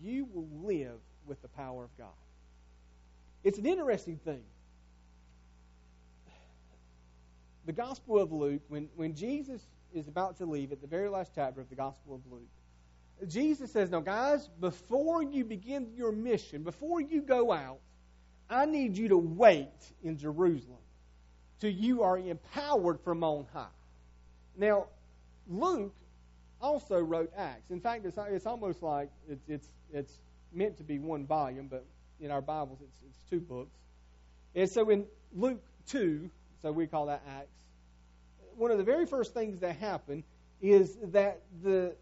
you 0.00 0.26
will 0.32 0.48
live 0.64 0.98
with 1.26 1.40
the 1.42 1.48
power 1.48 1.84
of 1.84 1.90
God. 1.98 2.08
It's 3.44 3.58
an 3.58 3.66
interesting 3.66 4.18
thing. 4.18 4.42
The 7.66 7.72
Gospel 7.72 8.18
of 8.18 8.32
Luke, 8.32 8.62
when, 8.68 8.88
when 8.96 9.14
Jesus 9.14 9.62
is 9.92 10.08
about 10.08 10.36
to 10.38 10.46
leave 10.46 10.72
at 10.72 10.80
the 10.80 10.86
very 10.86 11.08
last 11.08 11.32
chapter 11.34 11.60
of 11.60 11.68
the 11.68 11.76
Gospel 11.76 12.14
of 12.14 12.20
Luke, 12.30 12.48
Jesus 13.28 13.70
says, 13.70 13.90
Now, 13.90 14.00
guys, 14.00 14.48
before 14.60 15.22
you 15.22 15.44
begin 15.44 15.88
your 15.96 16.12
mission, 16.12 16.62
before 16.62 17.00
you 17.00 17.22
go 17.22 17.52
out, 17.52 17.78
I 18.50 18.66
need 18.66 18.96
you 18.96 19.08
to 19.08 19.16
wait 19.16 19.92
in 20.02 20.18
Jerusalem 20.18 20.78
till 21.60 21.70
you 21.70 22.02
are 22.02 22.18
empowered 22.18 23.00
from 23.00 23.22
on 23.22 23.46
high. 23.52 23.66
Now, 24.56 24.86
Luke 25.48 25.94
also 26.60 26.98
wrote 26.98 27.32
Acts. 27.36 27.70
In 27.70 27.80
fact, 27.80 28.04
it's, 28.04 28.18
it's 28.18 28.46
almost 28.46 28.82
like 28.82 29.10
it's, 29.28 29.48
it's, 29.48 29.68
it's 29.92 30.18
meant 30.52 30.76
to 30.78 30.82
be 30.82 30.98
one 30.98 31.26
volume, 31.26 31.68
but 31.68 31.84
in 32.22 32.30
our 32.30 32.40
Bibles, 32.40 32.78
it's, 32.80 32.96
it's 33.06 33.18
two 33.28 33.40
books. 33.40 33.76
And 34.54 34.70
so 34.70 34.88
in 34.90 35.06
Luke 35.34 35.62
2, 35.88 36.30
so 36.62 36.72
we 36.72 36.86
call 36.86 37.06
that 37.06 37.22
Acts, 37.28 37.48
one 38.56 38.70
of 38.70 38.78
the 38.78 38.84
very 38.84 39.06
first 39.06 39.34
things 39.34 39.60
that 39.60 39.76
happen 39.76 40.24
is 40.60 40.96
that 41.04 41.42
the 41.62 41.96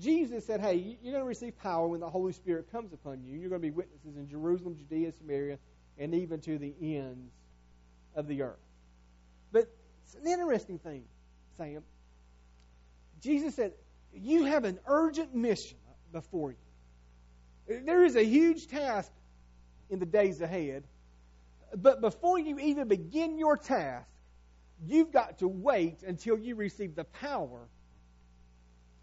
Jesus 0.00 0.46
said, 0.46 0.60
Hey, 0.60 0.96
you're 1.02 1.12
going 1.12 1.24
to 1.24 1.28
receive 1.28 1.58
power 1.58 1.86
when 1.88 2.00
the 2.00 2.08
Holy 2.08 2.32
Spirit 2.32 2.70
comes 2.70 2.92
upon 2.92 3.22
you. 3.24 3.36
You're 3.36 3.50
going 3.50 3.60
to 3.60 3.66
be 3.66 3.72
witnesses 3.72 4.16
in 4.16 4.28
Jerusalem, 4.28 4.76
Judea, 4.76 5.12
Samaria, 5.12 5.58
and 5.98 6.14
even 6.14 6.40
to 6.42 6.56
the 6.56 6.72
ends 6.80 7.32
of 8.14 8.28
the 8.28 8.42
earth. 8.42 8.60
But 9.50 9.68
it's 10.04 10.14
an 10.14 10.26
interesting 10.26 10.78
thing, 10.78 11.02
Sam. 11.56 11.82
Jesus 13.20 13.56
said, 13.56 13.72
You 14.14 14.44
have 14.44 14.64
an 14.64 14.78
urgent 14.86 15.34
mission 15.34 15.78
before 16.12 16.52
you. 16.52 17.80
There 17.84 18.04
is 18.04 18.16
a 18.16 18.24
huge 18.24 18.68
task 18.68 19.10
in 19.90 19.98
the 19.98 20.06
days 20.06 20.40
ahead. 20.40 20.84
But 21.76 22.00
before 22.00 22.38
you 22.38 22.58
even 22.58 22.88
begin 22.88 23.38
your 23.38 23.56
task, 23.56 24.08
you've 24.86 25.12
got 25.12 25.38
to 25.38 25.48
wait 25.48 26.02
until 26.02 26.38
you 26.38 26.54
receive 26.54 26.94
the 26.94 27.04
power 27.04 27.68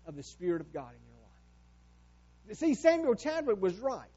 of 0.06 0.16
the 0.16 0.24
Spirit 0.24 0.62
of 0.62 0.72
God 0.74 0.90
in 0.90 1.00
your 1.08 2.48
life. 2.48 2.58
See, 2.58 2.74
Samuel 2.76 3.16
Chadwick 3.16 3.62
was 3.62 3.78
right. 3.78 4.10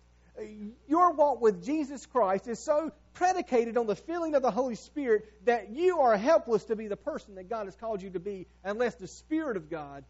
Your 0.87 1.13
walk 1.13 1.41
with 1.41 1.65
Jesus 1.65 2.07
Christ 2.07 2.47
is 2.47 2.61
so 2.61 2.93
predicated 3.15 3.77
on 3.77 3.87
the 3.87 3.97
filling 3.97 4.37
of 4.37 4.43
the 4.43 4.53
Holy 4.53 4.77
Spirit 4.77 5.25
that 5.47 5.71
you 5.71 5.99
are 6.01 6.17
helpless 6.17 6.65
to 6.65 6.77
be 6.77 6.87
the 6.87 6.97
person 6.97 7.35
that 7.35 7.49
God 7.49 7.67
has 7.67 7.75
called 7.75 8.03
you 8.03 8.11
to 8.11 8.21
be 8.21 8.47
unless 8.63 8.95
the 8.95 9.09
Spirit 9.09 9.57
of 9.57 9.69
God 9.69 10.05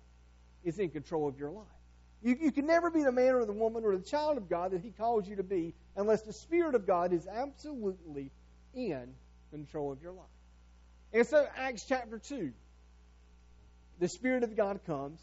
is 0.65 0.79
in 0.79 0.91
control 0.91 1.29
of 1.29 1.39
your 1.39 1.51
life. 1.51 1.67
You, 2.23 2.37
you 2.41 2.51
can 2.51 2.67
never 2.67 2.91
be 2.91 3.05
the 3.05 3.13
man 3.13 3.35
or 3.35 3.45
the 3.45 3.53
woman 3.53 3.85
or 3.85 3.97
the 3.97 4.05
child 4.05 4.39
of 4.39 4.49
God 4.49 4.73
that 4.73 4.81
He 4.81 4.91
calls 4.91 5.29
you 5.29 5.37
to 5.37 5.43
be 5.43 5.75
unless 5.97 6.23
the 6.23 6.33
Spirit 6.33 6.75
of 6.75 6.87
God 6.87 7.13
is 7.13 7.27
absolutely 7.27 8.31
in 8.75 9.15
control 9.51 9.93
of 9.93 10.03
your 10.03 10.13
life. 10.13 10.27
And 11.13 11.27
so, 11.27 11.47
Acts 11.57 11.85
chapter 11.89 12.19
2, 12.19 12.53
the 14.01 14.09
Spirit 14.09 14.43
of 14.43 14.57
God 14.57 14.81
comes 14.85 15.21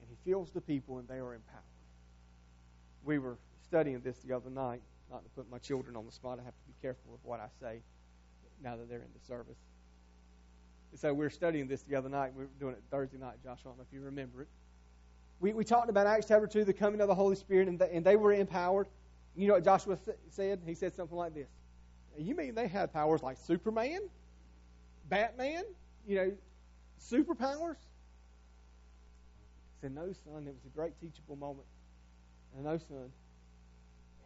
and 0.00 0.08
He 0.08 0.30
fills 0.30 0.50
the 0.52 0.60
people 0.60 0.98
and 0.98 1.08
they 1.08 1.16
are 1.16 1.34
empowered. 1.34 1.62
We 3.04 3.18
were 3.18 3.38
studying 3.64 4.00
this 4.00 4.16
the 4.18 4.34
other 4.34 4.50
night, 4.50 4.82
not 5.10 5.24
to 5.24 5.30
put 5.30 5.50
my 5.50 5.58
children 5.58 5.96
on 5.96 6.06
the 6.06 6.12
spot. 6.12 6.38
I 6.40 6.44
have 6.44 6.54
to 6.54 6.66
be 6.66 6.74
careful 6.80 7.14
of 7.14 7.20
what 7.24 7.40
I 7.40 7.48
say 7.60 7.80
now 8.62 8.76
that 8.76 8.88
they're 8.88 8.98
in 8.98 9.12
the 9.20 9.26
service. 9.26 9.58
So 10.94 11.12
we 11.12 11.24
were 11.24 11.30
studying 11.30 11.66
this 11.66 11.82
the 11.82 11.96
other 11.96 12.08
night. 12.08 12.32
We 12.34 12.44
were 12.44 12.50
doing 12.58 12.74
it 12.74 12.82
Thursday 12.90 13.18
night, 13.18 13.36
Joshua. 13.42 13.66
I 13.66 13.68
don't 13.70 13.78
know 13.78 13.84
if 13.88 13.92
you 13.92 14.00
remember 14.00 14.42
it. 14.42 14.48
We, 15.40 15.52
we 15.52 15.64
talked 15.64 15.90
about 15.90 16.06
Acts 16.06 16.26
chapter 16.26 16.46
2, 16.46 16.64
the 16.64 16.72
coming 16.72 17.00
of 17.00 17.08
the 17.08 17.14
Holy 17.14 17.36
Spirit, 17.36 17.68
and, 17.68 17.78
the, 17.78 17.92
and 17.92 18.04
they 18.04 18.16
were 18.16 18.32
empowered. 18.32 18.88
You 19.36 19.48
know 19.48 19.54
what 19.54 19.64
Joshua 19.64 19.98
said? 20.30 20.60
He 20.64 20.74
said 20.74 20.94
something 20.94 21.16
like 21.16 21.34
this 21.34 21.48
You 22.18 22.34
mean 22.34 22.54
they 22.54 22.68
had 22.68 22.92
powers 22.92 23.22
like 23.22 23.36
Superman? 23.36 24.00
Batman? 25.08 25.64
You 26.06 26.16
know, 26.16 26.32
superpowers? 27.00 27.76
He 29.74 29.80
said, 29.82 29.94
No, 29.94 30.12
son, 30.24 30.46
it 30.46 30.54
was 30.54 30.64
a 30.64 30.74
great 30.74 30.98
teachable 31.00 31.36
moment. 31.36 31.66
And 32.54 32.64
no, 32.64 32.78
son, 32.78 33.10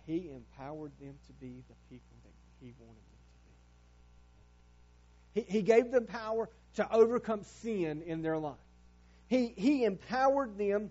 he 0.07 0.31
empowered 0.31 0.93
them 1.01 1.15
to 1.27 1.33
be 1.41 1.63
the 1.69 1.75
people 1.89 2.17
that 2.25 2.33
he 2.61 2.73
wanted 2.79 2.95
them 2.95 3.19
to 5.35 5.41
be. 5.41 5.41
He, 5.41 5.59
he 5.59 5.63
gave 5.63 5.91
them 5.91 6.07
power 6.07 6.49
to 6.77 6.93
overcome 6.93 7.43
sin 7.43 8.03
in 8.03 8.23
their 8.23 8.39
life. 8.39 8.55
He, 9.27 9.53
he 9.57 9.85
empowered 9.85 10.57
them 10.57 10.91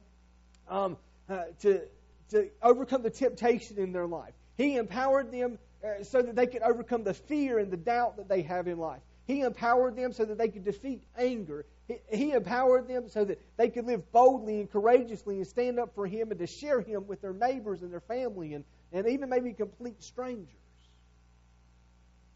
um, 0.70 0.98
uh, 1.30 1.44
to, 1.62 1.82
to 2.30 2.50
overcome 2.62 3.02
the 3.02 3.10
temptation 3.10 3.78
in 3.78 3.92
their 3.92 4.08
life. 4.08 4.34
He 4.58 4.76
empowered 4.76 5.32
them 5.32 5.58
uh, 5.84 6.04
so 6.04 6.22
that 6.22 6.36
they 6.36 6.48
could 6.48 6.62
overcome 6.62 7.04
the 7.04 7.14
fear 7.14 7.60
and 7.60 7.72
the 7.72 7.78
doubt 7.78 8.18
that 8.18 8.28
they 8.28 8.42
have 8.44 8.68
in 8.68 8.78
life. 8.78 9.02
He 9.26 9.42
empowered 9.42 9.96
them 9.96 10.12
so 10.12 10.26
that 10.26 10.38
they 10.38 10.50
could 10.50 10.66
defeat 10.66 11.04
anger. 11.18 11.66
He, 11.88 11.98
he 12.12 12.32
empowered 12.32 12.88
them 12.88 13.10
so 13.10 13.24
that 13.26 13.40
they 13.58 13.70
could 13.70 13.86
live 13.86 14.12
boldly 14.12 14.60
and 14.60 14.72
courageously 14.72 15.38
and 15.38 15.48
stand 15.48 15.80
up 15.80 15.94
for 15.94 16.08
Him 16.08 16.32
and 16.32 16.40
to 16.40 16.48
share 16.48 16.82
Him 16.82 17.08
with 17.08 17.22
their 17.22 17.34
neighbors 17.34 17.84
and 17.84 17.94
their 17.94 18.00
family 18.00 18.56
and, 18.56 18.64
and 18.92 19.08
even 19.08 19.30
maybe 19.30 19.54
complete 19.54 20.02
strangers. 20.02 20.48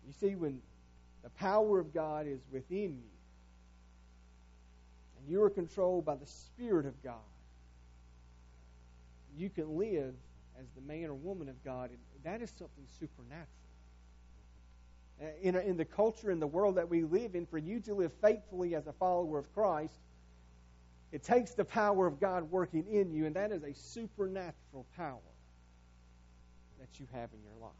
You 0.05 0.13
see, 0.13 0.35
when 0.35 0.61
the 1.23 1.29
power 1.31 1.79
of 1.79 1.93
God 1.93 2.27
is 2.27 2.41
within 2.51 2.97
you 3.01 3.11
and 5.19 5.29
you 5.29 5.41
are 5.41 5.49
controlled 5.49 6.05
by 6.05 6.15
the 6.15 6.27
Spirit 6.27 6.85
of 6.85 7.01
God, 7.03 7.15
you 9.37 9.49
can 9.49 9.77
live 9.77 10.13
as 10.59 10.65
the 10.75 10.81
man 10.81 11.09
or 11.09 11.13
woman 11.13 11.49
of 11.49 11.63
God. 11.63 11.89
And 11.89 11.99
that 12.23 12.41
is 12.41 12.51
something 12.57 12.85
supernatural. 12.99 13.47
Uh, 15.21 15.25
in, 15.41 15.55
in 15.55 15.77
the 15.77 15.85
culture, 15.85 16.31
in 16.31 16.39
the 16.39 16.47
world 16.47 16.75
that 16.75 16.89
we 16.89 17.03
live 17.03 17.35
in, 17.35 17.45
for 17.45 17.57
you 17.57 17.79
to 17.81 17.93
live 17.93 18.11
faithfully 18.21 18.75
as 18.75 18.87
a 18.87 18.93
follower 18.93 19.37
of 19.37 19.53
Christ, 19.53 19.93
it 21.11 21.23
takes 21.23 21.51
the 21.51 21.65
power 21.65 22.07
of 22.07 22.19
God 22.19 22.49
working 22.49 22.85
in 22.91 23.13
you, 23.13 23.27
and 23.27 23.35
that 23.35 23.51
is 23.51 23.63
a 23.63 23.73
supernatural 23.73 24.85
power 24.97 25.19
that 26.79 26.99
you 26.99 27.05
have 27.13 27.29
in 27.31 27.39
your 27.43 27.61
life. 27.61 27.71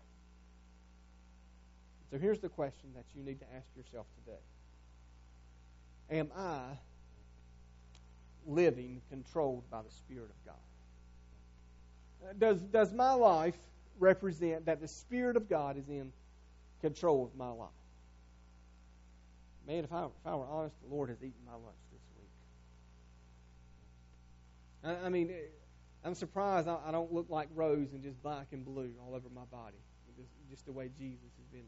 So 2.12 2.20
here's 2.20 2.40
the 2.40 2.50
question 2.50 2.90
that 2.96 3.06
you 3.16 3.24
need 3.24 3.40
to 3.40 3.46
ask 3.56 3.68
yourself 3.76 4.06
today 4.24 4.38
Am 6.12 6.30
I 6.38 6.78
living 8.46 9.02
controlled 9.10 9.64
by 9.72 9.82
the 9.82 9.90
Spirit 9.90 10.30
of 10.30 10.46
God? 10.46 10.56
Does, 12.38 12.60
does 12.60 12.94
my 12.94 13.14
life 13.14 13.58
represent 14.00 14.66
that 14.66 14.82
the 14.82 14.88
Spirit 14.88 15.38
of 15.38 15.50
God 15.50 15.78
is 15.78 15.88
in 15.90 16.12
control 16.82 17.26
of 17.26 17.36
my 17.38 17.50
life? 17.50 17.70
Man, 19.68 19.84
if 19.84 19.94
I, 19.94 20.06
if 20.06 20.12
I 20.26 20.36
were 20.36 20.46
honest, 20.46 20.76
the 20.82 20.94
Lord 20.94 21.10
has 21.10 21.18
eaten 21.20 21.34
my 21.46 21.54
lunch 21.54 21.78
this 21.92 22.02
week. 22.18 22.30
I, 24.84 25.06
I 25.06 25.10
mean, 25.10 25.32
I'm 26.04 26.16
surprised 26.16 26.68
I, 26.68 26.78
I, 26.86 26.92
don't 26.92 27.14
look 27.14 27.28
like 27.30 27.48
Rose 27.56 27.94
and 27.94 28.04
just 28.04 28.22
black 28.22 28.48
and 28.52 28.66
blue 28.66 28.92
all 29.06 29.16
over 29.16 29.30
my 29.34 29.46
body. 29.52 29.78
Just, 30.18 30.30
just 30.50 30.66
the 30.66 30.74
way 30.74 30.90
Jesus 30.98 31.32
has 31.38 31.48
been 31.52 31.68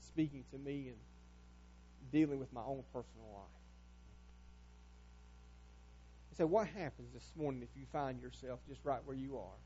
speaking 0.00 0.44
to 0.52 0.58
me 0.58 0.88
and 0.88 0.96
dealing 2.12 2.38
with 2.38 2.52
my 2.52 2.60
own 2.60 2.82
personal 2.92 3.26
life. 3.32 3.46
So, 6.36 6.46
what 6.46 6.68
happens 6.68 7.12
this 7.12 7.32
morning 7.36 7.62
if 7.62 7.68
you 7.78 7.86
find 7.92 8.20
yourself 8.20 8.60
just 8.68 8.80
right 8.84 9.00
where 9.04 9.16
you 9.16 9.36
are? 9.38 9.58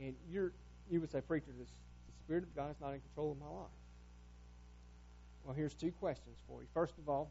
And 0.00 0.14
you're 0.30 0.52
you 0.90 1.00
would 1.00 1.10
say, 1.10 1.20
preacher, 1.20 1.50
this, 1.58 1.68
the 1.68 2.12
Spirit 2.24 2.44
of 2.44 2.54
God 2.54 2.70
is 2.70 2.76
not 2.80 2.92
in 2.92 3.00
control 3.00 3.32
of 3.32 3.38
my 3.38 3.46
life. 3.46 3.66
Well, 5.44 5.54
here's 5.54 5.74
two 5.74 5.92
questions 5.92 6.38
for 6.48 6.60
you. 6.60 6.68
First 6.74 6.94
of 6.98 7.08
all, 7.08 7.30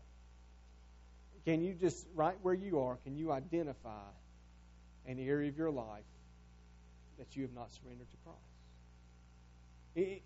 can 1.45 1.61
you 1.61 1.73
just 1.73 2.07
right 2.15 2.35
where 2.41 2.53
you 2.53 2.79
are, 2.79 2.97
can 3.03 3.15
you 3.15 3.31
identify 3.31 4.09
an 5.05 5.19
area 5.19 5.49
of 5.49 5.57
your 5.57 5.71
life 5.71 6.03
that 7.17 7.35
you 7.35 7.43
have 7.43 7.53
not 7.53 7.71
surrendered 7.71 8.07
to 8.09 8.17
Christ? 8.23 8.39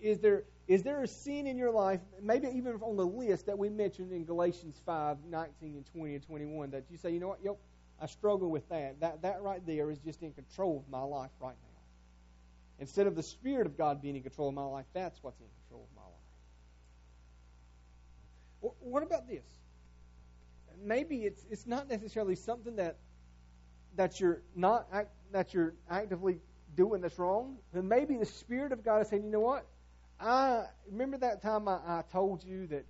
Is 0.02 0.18
there, 0.20 0.46
is 0.68 0.82
there 0.82 1.04
a 1.04 1.08
sin 1.08 1.46
in 1.46 1.56
your 1.56 1.70
life, 1.70 2.00
maybe 2.24 2.48
even 2.48 2.74
on 2.82 2.98
the 2.98 3.06
list 3.06 3.46
that 3.46 3.58
we 3.58 3.70
mentioned 3.70 4.12
in 4.12 4.26
Galatians 4.26 4.82
5 4.84 5.18
19 5.30 5.76
and 5.76 5.86
20 5.86 6.16
and 6.16 6.24
21, 6.24 6.72
that 6.72 6.86
you 6.90 6.98
say, 6.98 7.12
you 7.12 7.20
know 7.20 7.28
what, 7.28 7.40
yep, 7.44 7.58
I 8.02 8.08
struggle 8.08 8.50
with 8.50 8.68
that. 8.70 9.00
That, 9.00 9.22
that 9.22 9.42
right 9.44 9.64
there 9.68 9.92
is 9.92 10.00
just 10.00 10.24
in 10.24 10.32
control 10.34 10.84
of 10.84 10.92
my 10.92 11.02
life 11.02 11.30
right 11.40 11.56
now. 11.62 11.69
Instead 12.80 13.08
of 13.08 13.16
the 13.16 13.24
Spirit 13.24 13.68
of 13.68 13.78
God 13.78 14.02
being 14.02 14.16
in 14.16 14.24
control 14.24 14.50
of 14.50 14.56
my 14.56 14.64
life, 14.64 14.86
that's 14.94 15.22
what's 15.22 15.40
in 15.40 15.48
control 15.64 15.88
of 15.90 15.96
my 15.96 16.04
life. 16.04 16.10
What 18.80 19.04
about 19.04 19.28
this? 19.28 19.46
Maybe 20.84 21.24
it's, 21.24 21.46
it's 21.50 21.68
not 21.68 21.90
necessarily 21.90 22.36
something 22.36 22.78
that 22.78 22.98
that 23.96 24.20
you're 24.20 24.42
not 24.56 24.88
that 25.32 25.54
you're 25.54 25.74
actively 25.90 26.40
doing 26.76 27.02
that's 27.02 27.20
wrong, 27.20 27.58
then 27.74 27.88
maybe 27.88 28.18
the 28.18 28.26
Spirit 28.26 28.72
of 28.72 28.84
God 28.84 29.02
is 29.02 29.10
saying, 29.10 29.24
you 29.24 29.32
know 29.32 29.40
what? 29.40 29.66
I 30.20 30.66
remember 30.90 31.18
that 31.18 31.42
time 31.42 31.68
I, 31.68 31.80
I 31.86 32.04
told 32.12 32.44
you 32.44 32.68
that 32.68 32.86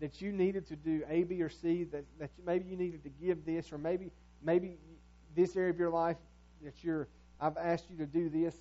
that 0.00 0.20
you 0.20 0.32
needed 0.32 0.66
to 0.68 0.76
do 0.76 1.02
A, 1.08 1.22
B, 1.24 1.42
or 1.42 1.48
C. 1.48 1.84
That 1.84 2.04
that 2.18 2.30
maybe 2.44 2.68
you 2.68 2.76
needed 2.76 3.02
to 3.04 3.08
give 3.08 3.44
this, 3.44 3.72
or 3.72 3.78
maybe 3.78 4.10
maybe 4.42 4.76
this 5.34 5.56
area 5.56 5.70
of 5.70 5.78
your 5.78 5.90
life 5.90 6.16
that 6.62 6.74
you're 6.82 7.08
I've 7.40 7.56
asked 7.56 7.86
you 7.90 7.96
to 7.98 8.06
do 8.06 8.28
this, 8.28 8.54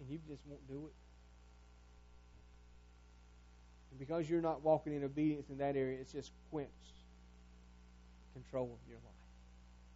and 0.00 0.10
you 0.10 0.18
just 0.28 0.42
won't 0.46 0.66
do 0.68 0.86
it. 0.86 0.94
And 3.90 3.98
because 3.98 4.28
you're 4.28 4.42
not 4.42 4.62
walking 4.62 4.94
in 4.94 5.04
obedience 5.04 5.48
in 5.48 5.58
that 5.58 5.76
area, 5.76 5.98
it's 6.00 6.12
just 6.12 6.32
quenched 6.50 6.72
control 8.32 8.68
of 8.68 8.88
your 8.88 8.98
life. 8.98 9.24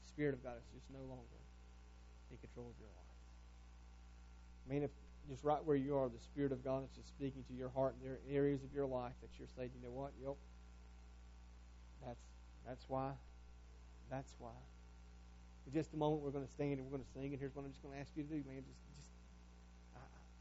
The 0.04 0.08
Spirit 0.08 0.34
of 0.34 0.42
God 0.42 0.56
is 0.56 0.64
just 0.72 0.88
no 0.90 1.00
longer 1.00 1.40
in 2.30 2.38
control 2.38 2.72
of 2.72 2.78
your 2.80 2.88
life. 2.88 3.20
I 4.64 4.72
mean, 4.72 4.82
if 4.82 4.90
just 5.28 5.44
right 5.44 5.62
where 5.64 5.76
you 5.76 5.96
are, 5.96 6.08
the 6.08 6.18
Spirit 6.18 6.50
of 6.50 6.64
God 6.64 6.84
is 6.84 6.90
just 6.96 7.08
speaking 7.08 7.44
to 7.48 7.54
your 7.54 7.68
heart 7.68 7.94
and 7.94 8.02
there 8.08 8.16
are 8.16 8.24
areas 8.32 8.64
of 8.64 8.72
your 8.72 8.86
life 8.86 9.12
that 9.20 9.28
you're 9.38 9.52
saying, 9.56 9.70
you 9.76 9.82
know 9.86 9.92
what? 9.92 10.12
Yep. 10.22 10.36
That's 12.06 12.24
that's 12.66 12.84
why. 12.88 13.12
That's 14.10 14.34
why. 14.38 14.56
In 15.66 15.72
just 15.72 15.92
a 15.92 15.96
moment, 15.96 16.22
we're 16.22 16.32
going 16.32 16.46
to 16.46 16.50
stand 16.50 16.80
and 16.80 16.84
we're 16.84 16.96
going 16.96 17.04
to 17.04 17.12
sing, 17.12 17.30
and 17.30 17.38
here's 17.38 17.54
what 17.54 17.64
I'm 17.64 17.70
just 17.70 17.82
going 17.82 17.94
to 17.94 18.00
ask 18.00 18.10
you 18.16 18.24
to 18.24 18.28
do, 18.28 18.42
man. 18.48 18.64
Just. 18.66 18.89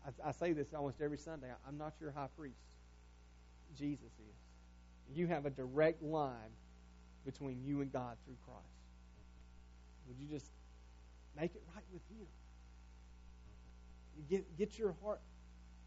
I, 0.05 0.29
I, 0.29 0.31
say 0.31 0.53
this 0.53 0.73
almost 0.73 1.01
every 1.01 1.17
Sunday. 1.17 1.47
I'm 1.67 1.77
not 1.77 1.93
your 1.99 2.11
high 2.11 2.29
priest. 2.37 2.59
Jesus 3.77 4.05
is. 4.05 5.15
You 5.15 5.27
have 5.27 5.45
a 5.45 5.49
direct 5.49 6.01
line 6.01 6.53
between 7.25 7.61
you 7.63 7.81
and 7.81 7.91
God 7.91 8.17
through 8.25 8.37
Christ. 8.45 8.65
Would 10.07 10.17
you 10.19 10.27
just 10.27 10.47
make 11.39 11.55
it 11.55 11.61
right 11.75 11.83
with 11.91 12.01
Him? 12.09 12.27
Get, 14.29 14.57
get 14.57 14.77
your 14.77 14.95
heart 15.03 15.21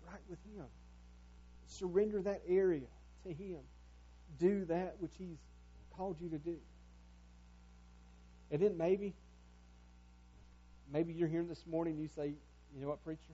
right 0.06 0.20
with 0.28 0.38
Him. 0.54 0.64
Surrender 1.66 2.22
that 2.22 2.42
area 2.46 2.86
to 3.24 3.32
Him. 3.32 3.58
Do 4.38 4.64
that 4.66 4.96
which 5.00 5.12
He's 5.18 5.38
called 5.96 6.16
you 6.20 6.28
to 6.30 6.38
do. 6.38 6.56
And 8.50 8.60
then 8.60 8.76
maybe, 8.76 9.14
maybe 10.92 11.12
you're 11.12 11.28
here 11.28 11.44
this 11.44 11.64
morning 11.66 11.94
and 11.94 12.02
you 12.02 12.08
say, 12.08 12.34
you 12.74 12.80
know 12.80 12.88
what, 12.88 13.02
preacher? 13.02 13.32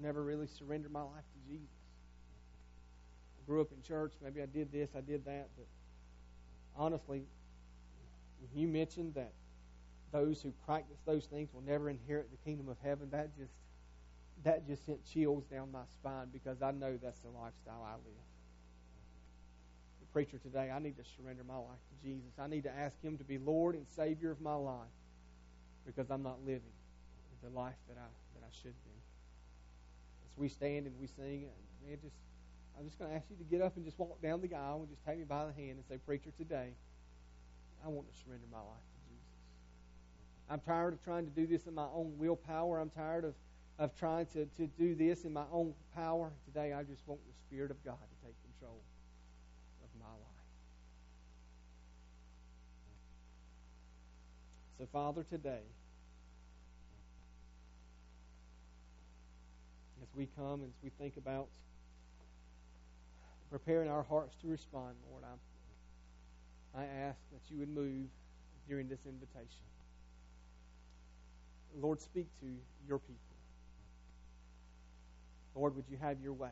I've 0.00 0.04
never 0.06 0.22
really 0.22 0.46
surrendered 0.46 0.92
my 0.92 1.02
life 1.02 1.24
to 1.34 1.52
Jesus. 1.52 1.68
I 3.38 3.46
grew 3.46 3.60
up 3.60 3.68
in 3.70 3.82
church. 3.82 4.14
Maybe 4.24 4.40
I 4.40 4.46
did 4.46 4.72
this, 4.72 4.88
I 4.96 5.02
did 5.02 5.26
that. 5.26 5.48
But 5.58 5.66
honestly, 6.74 7.24
when 8.40 8.62
you 8.62 8.66
mentioned 8.66 9.12
that 9.14 9.32
those 10.10 10.40
who 10.40 10.52
practice 10.64 10.96
those 11.04 11.26
things 11.26 11.50
will 11.52 11.60
never 11.60 11.90
inherit 11.90 12.30
the 12.30 12.38
kingdom 12.48 12.70
of 12.70 12.78
heaven, 12.82 13.10
that 13.10 13.36
just 13.36 13.52
that 14.42 14.66
just 14.66 14.86
sent 14.86 15.04
chills 15.04 15.44
down 15.44 15.70
my 15.70 15.84
spine 15.92 16.28
because 16.32 16.62
I 16.62 16.70
know 16.70 16.98
that's 17.02 17.20
the 17.20 17.28
lifestyle 17.28 17.86
I 17.86 17.92
live. 17.92 18.24
The 20.00 20.06
preacher 20.14 20.38
today, 20.38 20.70
I 20.74 20.78
need 20.78 20.96
to 20.96 21.04
surrender 21.04 21.44
my 21.44 21.56
life 21.56 21.82
to 21.90 22.08
Jesus. 22.08 22.30
I 22.38 22.46
need 22.46 22.62
to 22.62 22.74
ask 22.74 22.98
Him 23.02 23.18
to 23.18 23.24
be 23.24 23.36
Lord 23.36 23.74
and 23.74 23.86
Savior 23.86 24.30
of 24.30 24.40
my 24.40 24.54
life 24.54 24.96
because 25.84 26.10
I'm 26.10 26.22
not 26.22 26.38
living 26.46 26.72
the 27.42 27.50
life 27.50 27.76
that 27.88 27.98
I 27.98 28.08
that 28.34 28.46
I 28.46 28.50
should 28.62 28.74
be. 28.82 28.99
We 30.40 30.48
stand 30.48 30.86
and 30.86 30.98
we 30.98 31.06
sing, 31.06 31.44
man, 31.86 31.98
just 32.02 32.16
I'm 32.78 32.86
just 32.86 32.98
going 32.98 33.10
to 33.10 33.16
ask 33.16 33.26
you 33.28 33.36
to 33.36 33.44
get 33.44 33.60
up 33.60 33.76
and 33.76 33.84
just 33.84 33.98
walk 33.98 34.22
down 34.22 34.40
the 34.40 34.54
aisle 34.54 34.78
and 34.80 34.88
just 34.88 35.04
take 35.04 35.18
me 35.18 35.24
by 35.24 35.44
the 35.44 35.52
hand 35.52 35.76
and 35.76 35.84
say, 35.86 35.98
Preacher, 35.98 36.30
today 36.38 36.70
I 37.84 37.88
want 37.88 38.10
to 38.10 38.18
surrender 38.24 38.46
my 38.50 38.58
life 38.58 38.88
to 38.88 38.98
Jesus. 39.12 39.28
I'm 40.48 40.60
tired 40.60 40.94
of 40.94 41.04
trying 41.04 41.26
to 41.26 41.30
do 41.30 41.46
this 41.46 41.66
in 41.66 41.74
my 41.74 41.86
own 41.94 42.14
willpower. 42.16 42.80
I'm 42.80 42.88
tired 42.88 43.26
of, 43.26 43.34
of 43.78 43.94
trying 43.98 44.24
to, 44.32 44.46
to 44.46 44.66
do 44.78 44.94
this 44.94 45.24
in 45.24 45.32
my 45.34 45.44
own 45.52 45.74
power. 45.94 46.32
Today, 46.46 46.72
I 46.72 46.84
just 46.84 47.06
want 47.06 47.20
the 47.26 47.34
Spirit 47.46 47.70
of 47.70 47.84
God 47.84 47.98
to 48.00 48.26
take 48.26 48.34
control 48.42 48.80
of 49.84 50.00
my 50.00 50.06
life. 50.06 50.40
So, 54.78 54.88
Father, 54.90 55.22
today, 55.22 55.60
as 60.02 60.08
we 60.14 60.28
come, 60.36 60.62
as 60.64 60.72
we 60.82 60.90
think 60.98 61.16
about 61.16 61.48
preparing 63.50 63.90
our 63.90 64.02
hearts 64.02 64.34
to 64.42 64.48
respond, 64.48 64.94
Lord, 65.10 65.24
I, 66.74 66.80
I 66.80 66.84
ask 66.84 67.18
that 67.32 67.40
you 67.50 67.58
would 67.58 67.68
move 67.68 68.06
during 68.68 68.88
this 68.88 69.00
invitation. 69.06 69.66
Lord, 71.80 72.00
speak 72.00 72.26
to 72.40 72.46
your 72.86 72.98
people. 72.98 73.16
Lord, 75.54 75.74
would 75.76 75.84
you 75.90 75.98
have 76.00 76.20
your 76.22 76.32
way? 76.32 76.50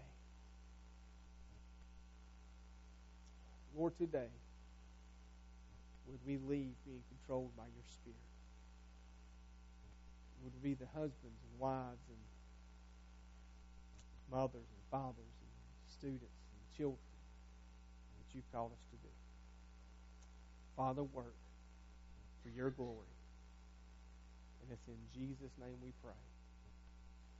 Lord, 3.76 3.96
today, 3.96 4.30
would 6.08 6.18
we 6.26 6.38
leave 6.48 6.74
being 6.84 7.02
controlled 7.08 7.56
by 7.56 7.62
your 7.62 7.84
Spirit? 7.86 8.16
Would 10.42 10.52
we 10.62 10.70
be 10.70 10.74
the 10.74 10.86
husbands 10.86 11.14
and 11.22 11.60
wives 11.60 12.02
and 12.08 12.18
mothers 14.30 14.68
and 14.68 14.82
fathers 14.90 15.34
and 15.40 15.50
students 15.86 16.22
and 16.24 16.76
children 16.76 16.98
that 18.18 18.34
you've 18.34 18.50
called 18.52 18.72
us 18.72 18.84
to 18.90 18.96
do. 18.96 19.12
Father, 20.76 21.02
work 21.02 21.34
for 22.42 22.50
your 22.50 22.70
glory. 22.70 23.12
And 24.62 24.72
it's 24.72 24.86
in 24.86 25.00
Jesus' 25.14 25.52
name 25.58 25.76
we 25.82 25.92
pray. 26.02 26.12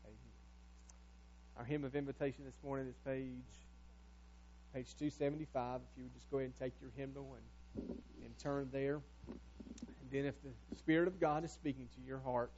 Amen. 0.05 0.35
Our 1.57 1.64
hymn 1.64 1.85
of 1.85 1.94
invitation 1.94 2.44
this 2.44 2.59
morning 2.64 2.88
is 2.88 2.96
page 3.05 3.44
page 4.74 4.94
275. 4.98 5.81
If 5.81 5.96
you 5.96 6.05
would 6.05 6.14
just 6.14 6.31
go 6.31 6.38
ahead 6.38 6.51
and 6.51 6.59
take 6.59 6.72
your 6.81 6.90
hymnal 6.96 7.37
and, 7.37 7.98
and 8.24 8.38
turn 8.38 8.68
there. 8.72 9.01
And 9.27 10.11
then 10.11 10.24
if 10.24 10.35
the 10.42 10.51
Spirit 10.77 11.09
of 11.09 11.20
God 11.20 11.44
is 11.44 11.53
speaking 11.53 11.88
to 11.96 12.07
your 12.07 12.18
heart, 12.18 12.51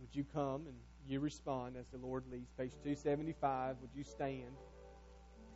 would 0.00 0.14
you 0.14 0.24
come 0.32 0.66
and 0.66 0.76
you 1.08 1.20
respond 1.20 1.76
as 1.76 1.86
the 1.88 1.98
Lord 1.98 2.24
leads? 2.30 2.50
Page 2.56 2.72
275. 2.82 3.76
Would 3.80 3.90
you 3.94 4.04
stand? 4.04 4.56